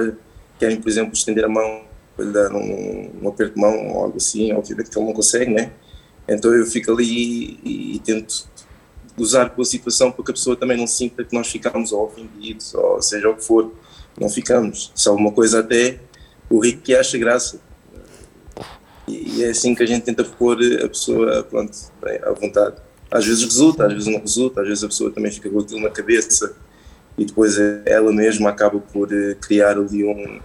querem, 0.60 0.80
por 0.80 0.88
exemplo, 0.88 1.12
estender 1.12 1.44
a 1.44 1.48
mão 1.48 1.82
lhe 2.24 2.32
dar 2.32 2.52
um, 2.52 3.10
um 3.22 3.28
aperto 3.28 3.54
de 3.54 3.60
mão 3.60 3.88
ou 3.88 4.04
algo 4.04 4.16
assim, 4.16 4.52
obviamente 4.52 4.90
que 4.90 4.98
ele 4.98 5.06
não 5.06 5.12
consegue, 5.12 5.50
né? 5.50 5.72
Então 6.28 6.52
eu 6.54 6.66
fico 6.66 6.92
ali 6.92 7.60
e, 7.62 7.96
e 7.96 7.98
tento 8.00 8.48
usar 9.16 9.50
com 9.50 9.62
a 9.62 9.64
situação 9.64 10.10
para 10.12 10.24
que 10.24 10.30
a 10.30 10.34
pessoa 10.34 10.56
também 10.56 10.76
não 10.76 10.86
sinta 10.86 11.24
que 11.24 11.34
nós 11.34 11.48
ficamos 11.48 11.92
ofendidos, 11.92 12.74
ou 12.74 13.00
seja 13.00 13.28
o 13.28 13.36
que 13.36 13.44
for, 13.44 13.72
não 14.18 14.28
ficamos. 14.28 14.92
Se 14.94 15.08
alguma 15.08 15.32
coisa 15.32 15.60
até 15.60 16.00
o 16.50 16.58
rico 16.58 16.82
que 16.82 16.94
acha 16.94 17.18
graça. 17.18 17.60
E 19.08 19.44
é 19.44 19.50
assim 19.50 19.74
que 19.74 19.82
a 19.82 19.86
gente 19.86 20.02
tenta 20.02 20.24
pôr 20.24 20.58
a 20.82 20.88
pessoa 20.88 21.42
pronto, 21.44 21.76
bem, 22.02 22.18
à 22.22 22.32
vontade. 22.32 22.76
Às 23.10 23.24
vezes 23.24 23.44
resulta, 23.44 23.86
às 23.86 23.92
vezes 23.92 24.08
não 24.08 24.20
resulta, 24.20 24.62
às 24.62 24.68
vezes 24.68 24.82
a 24.82 24.88
pessoa 24.88 25.12
também 25.12 25.30
fica 25.30 25.48
com 25.48 25.60
aquilo 25.60 25.80
na 25.80 25.90
cabeça 25.90 26.56
e 27.16 27.24
depois 27.24 27.56
ela 27.84 28.12
mesma 28.12 28.50
acaba 28.50 28.80
por 28.80 29.12
eh, 29.12 29.36
criar 29.40 29.78
ali 29.78 30.04
um, 30.04 30.40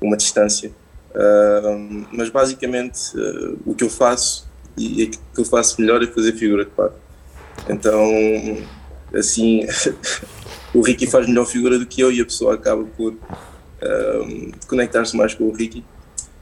uma 0.00 0.16
distância. 0.16 0.70
Uh, 1.10 2.06
mas 2.12 2.28
basicamente 2.30 3.16
uh, 3.16 3.58
o 3.66 3.74
que 3.74 3.82
eu 3.82 3.90
faço 3.90 4.48
e 4.76 5.02
aquilo 5.02 5.22
que 5.34 5.40
eu 5.40 5.44
faço 5.44 5.80
melhor 5.80 6.02
é 6.02 6.06
fazer 6.06 6.32
figura 6.34 6.64
de 6.64 6.70
par. 6.70 6.90
Então, 7.68 8.08
assim, 9.14 9.66
o 10.72 10.80
Ricky 10.80 11.06
faz 11.06 11.26
melhor 11.26 11.46
figura 11.46 11.78
do 11.78 11.86
que 11.86 12.00
eu 12.00 12.10
e 12.12 12.20
a 12.20 12.24
pessoa 12.24 12.54
acaba 12.54 12.84
por 12.96 13.14
conectar-se 14.66 15.16
mais 15.16 15.34
com 15.34 15.44
o 15.44 15.52
Ricky. 15.52 15.84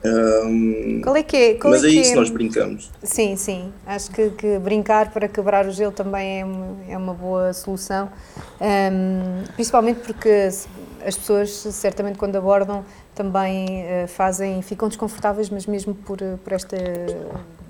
Um, 0.05 1.01
qual 1.03 1.16
é 1.16 1.23
que 1.25 1.37
é? 1.37 1.55
Qual 1.55 1.73
mas 1.73 1.83
é, 1.83 1.88
é 1.88 1.90
isso, 1.90 2.12
é... 2.12 2.14
nós 2.14 2.31
brincamos. 2.31 2.90
Sim, 3.03 3.37
sim. 3.37 3.73
Acho 3.85 4.11
que, 4.11 4.31
que, 4.31 4.59
brincar 4.59 5.11
para 5.12 5.27
quebrar 5.27 5.66
o 5.66 5.73
gelo 5.73 5.92
também 5.92 6.40
é 6.40 6.44
uma, 6.44 6.77
é 6.88 6.97
uma 6.97 7.14
boa 7.14 7.53
solução. 7.53 8.09
Um, 8.61 9.42
principalmente 9.55 10.01
porque 10.01 10.29
as 11.05 11.16
pessoas, 11.16 11.51
certamente, 11.51 12.16
quando 12.16 12.37
abordam, 12.37 12.85
também 13.18 13.83
uh, 13.83 14.07
fazem, 14.07 14.62
ficam 14.62 14.87
desconfortáveis, 14.87 15.50
mas 15.50 15.66
mesmo 15.66 15.92
por, 15.92 16.18
por 16.44 16.52
esta 16.52 16.76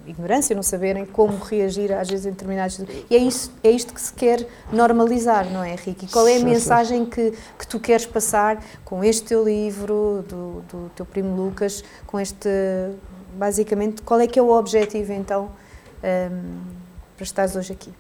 ignorância, 0.07 0.55
não 0.55 0.63
saberem 0.63 1.07
como 1.07 1.39
reagir 1.39 1.91
às 1.91 2.09
vezes 2.11 2.27
em 2.27 2.31
determinados... 2.31 2.79
E 3.11 3.17
é, 3.17 3.19
isso, 3.19 3.51
é 3.65 3.71
isto 3.71 3.95
que 3.95 4.01
se 4.01 4.13
quer 4.13 4.47
normalizar, 4.71 5.51
não 5.51 5.65
é, 5.65 5.73
Henrique? 5.73 6.05
E 6.05 6.09
qual 6.09 6.29
é 6.29 6.37
a 6.37 6.45
mensagem 6.45 7.07
que, 7.07 7.33
que 7.59 7.67
tu 7.67 7.81
queres 7.81 8.05
passar 8.05 8.63
com 8.85 9.03
este 9.03 9.25
teu 9.29 9.43
livro, 9.43 10.23
do, 10.29 10.63
do 10.71 10.91
teu 10.95 11.07
primo 11.07 11.35
Lucas, 11.35 11.83
com 12.07 12.21
este... 12.21 12.49
Basicamente, 13.35 14.03
qual 14.03 14.21
é 14.21 14.27
que 14.27 14.39
é 14.39 14.43
o 14.43 14.51
objetivo, 14.51 15.13
então, 15.13 15.51
um, 16.03 16.59
para 17.17 17.25
estares 17.25 17.57
hoje 17.57 17.73
aqui? 17.73 17.93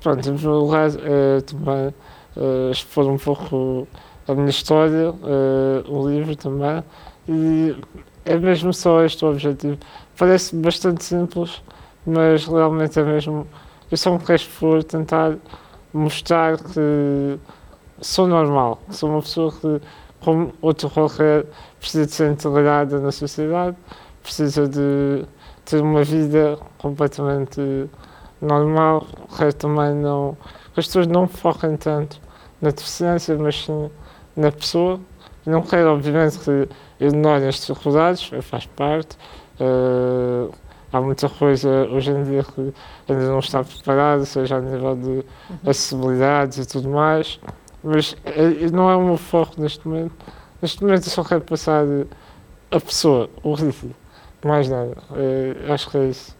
Pronto, 0.00 0.20
em 0.20 0.36
primeiro 0.36 0.58
lugar, 0.60 0.90
é, 0.90 1.40
também 1.40 1.94
é, 2.36 2.70
expor 2.70 3.06
um 3.06 3.16
pouco 3.16 3.88
a 4.28 4.34
minha 4.34 4.50
história, 4.50 5.14
é, 5.24 5.88
o 5.88 6.08
livro 6.08 6.34
também, 6.36 6.82
e 7.28 7.76
é 8.24 8.36
mesmo 8.36 8.72
só 8.72 9.04
este 9.04 9.24
o 9.24 9.30
objetivo 9.30 9.78
parece 10.16 10.56
bastante 10.56 11.04
simples, 11.04 11.62
mas 12.06 12.46
realmente 12.46 12.98
é 12.98 13.04
mesmo. 13.04 13.46
Eu 13.90 13.96
só 13.96 14.12
me 14.12 14.18
queixo 14.18 14.48
por 14.58 14.82
tentar 14.82 15.36
mostrar 15.92 16.58
que 16.58 17.38
sou 18.00 18.26
normal, 18.26 18.80
que 18.88 18.96
sou 18.96 19.10
uma 19.10 19.22
pessoa 19.22 19.52
que, 19.52 19.80
como 20.20 20.52
outro 20.60 20.90
qualquer, 20.90 21.46
precisa 21.78 22.06
de 22.06 22.12
ser 22.12 22.32
integrada 22.32 22.98
na 23.00 23.12
sociedade, 23.12 23.76
precisa 24.22 24.68
de 24.68 25.24
ter 25.64 25.80
uma 25.80 26.02
vida 26.02 26.58
completamente 26.78 27.88
normal, 28.40 29.06
que 29.36 29.52
também 29.52 29.94
não. 29.94 30.36
as 30.76 30.86
pessoas 30.86 31.06
não 31.06 31.28
foquem 31.28 31.76
tanto 31.76 32.20
na 32.60 32.70
deficiência, 32.70 33.36
mas 33.36 33.64
sim 33.64 33.90
na 34.36 34.52
pessoa. 34.52 35.00
Não 35.44 35.62
quero, 35.62 35.90
obviamente, 35.90 36.38
que 36.38 36.68
ignorem 37.00 37.48
as 37.48 37.56
dificuldades, 37.56 38.30
faz 38.42 38.66
parte, 38.66 39.16
Uh, 39.58 40.52
há 40.92 41.00
muita 41.00 41.28
coisa 41.28 41.68
hoje 41.90 42.10
em 42.10 42.22
dia 42.24 42.44
que 42.44 42.74
ainda 43.08 43.26
não 43.26 43.38
está 43.38 43.64
preparada, 43.64 44.24
seja 44.24 44.56
a 44.56 44.60
nível 44.60 44.94
de 44.94 45.08
uhum. 45.08 45.24
acessibilidade 45.66 46.60
e 46.60 46.66
tudo 46.66 46.90
mais, 46.90 47.40
mas 47.82 48.14
é, 48.24 48.70
não 48.70 48.90
é 48.90 48.96
o 48.96 49.02
meu 49.02 49.16
foco 49.16 49.60
neste 49.60 49.86
momento. 49.86 50.12
Neste 50.60 50.82
momento 50.82 51.06
eu 51.06 51.10
só 51.10 51.24
quero 51.24 51.40
passar 51.42 51.84
a 52.70 52.80
pessoa, 52.80 53.30
o 53.42 53.54
ritmo, 53.54 53.94
mais 54.44 54.68
nada. 54.68 54.96
Uh, 55.10 55.72
acho 55.72 55.90
que 55.90 55.96
é 55.96 56.08
isso. 56.08 56.36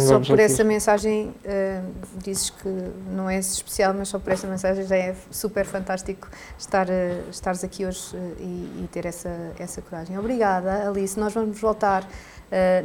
Só 0.00 0.20
por 0.20 0.38
essa 0.38 0.64
mensagem, 0.64 1.28
uh, 1.28 1.92
dizes 2.18 2.50
que 2.50 2.68
não 3.10 3.28
é 3.28 3.38
especial, 3.38 3.94
mas 3.94 4.08
só 4.08 4.18
por 4.18 4.32
essa 4.32 4.46
mensagem 4.46 4.86
já 4.86 4.96
é 4.96 5.14
super 5.30 5.64
fantástico 5.64 6.28
estar, 6.58 6.88
uh, 6.88 7.30
estares 7.30 7.64
aqui 7.64 7.86
hoje 7.86 8.16
uh, 8.16 8.36
e, 8.38 8.84
e, 8.84 8.88
ter 8.90 9.06
essa, 9.06 9.30
essa 9.58 9.82
coragem. 9.82 10.18
Obrigada, 10.18 10.88
Alice. 10.88 11.18
Nós 11.18 11.32
vamos 11.32 11.60
voltar 11.60 12.06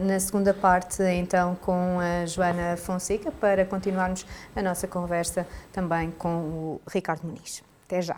na 0.03 0.19
segunda 0.19 0.51
parte, 0.51 1.03
então, 1.03 1.53
com 1.61 1.99
a 1.99 2.25
Joana 2.25 2.75
Fonseca 2.75 3.31
para 3.31 3.63
continuarmos 3.65 4.25
a 4.55 4.63
nossa 4.63 4.87
conversa 4.87 5.45
também 5.71 6.09
com 6.09 6.29
o 6.29 6.81
Ricardo 6.91 7.27
Muniz. 7.27 7.61
Até 7.85 8.01
já. 8.01 8.17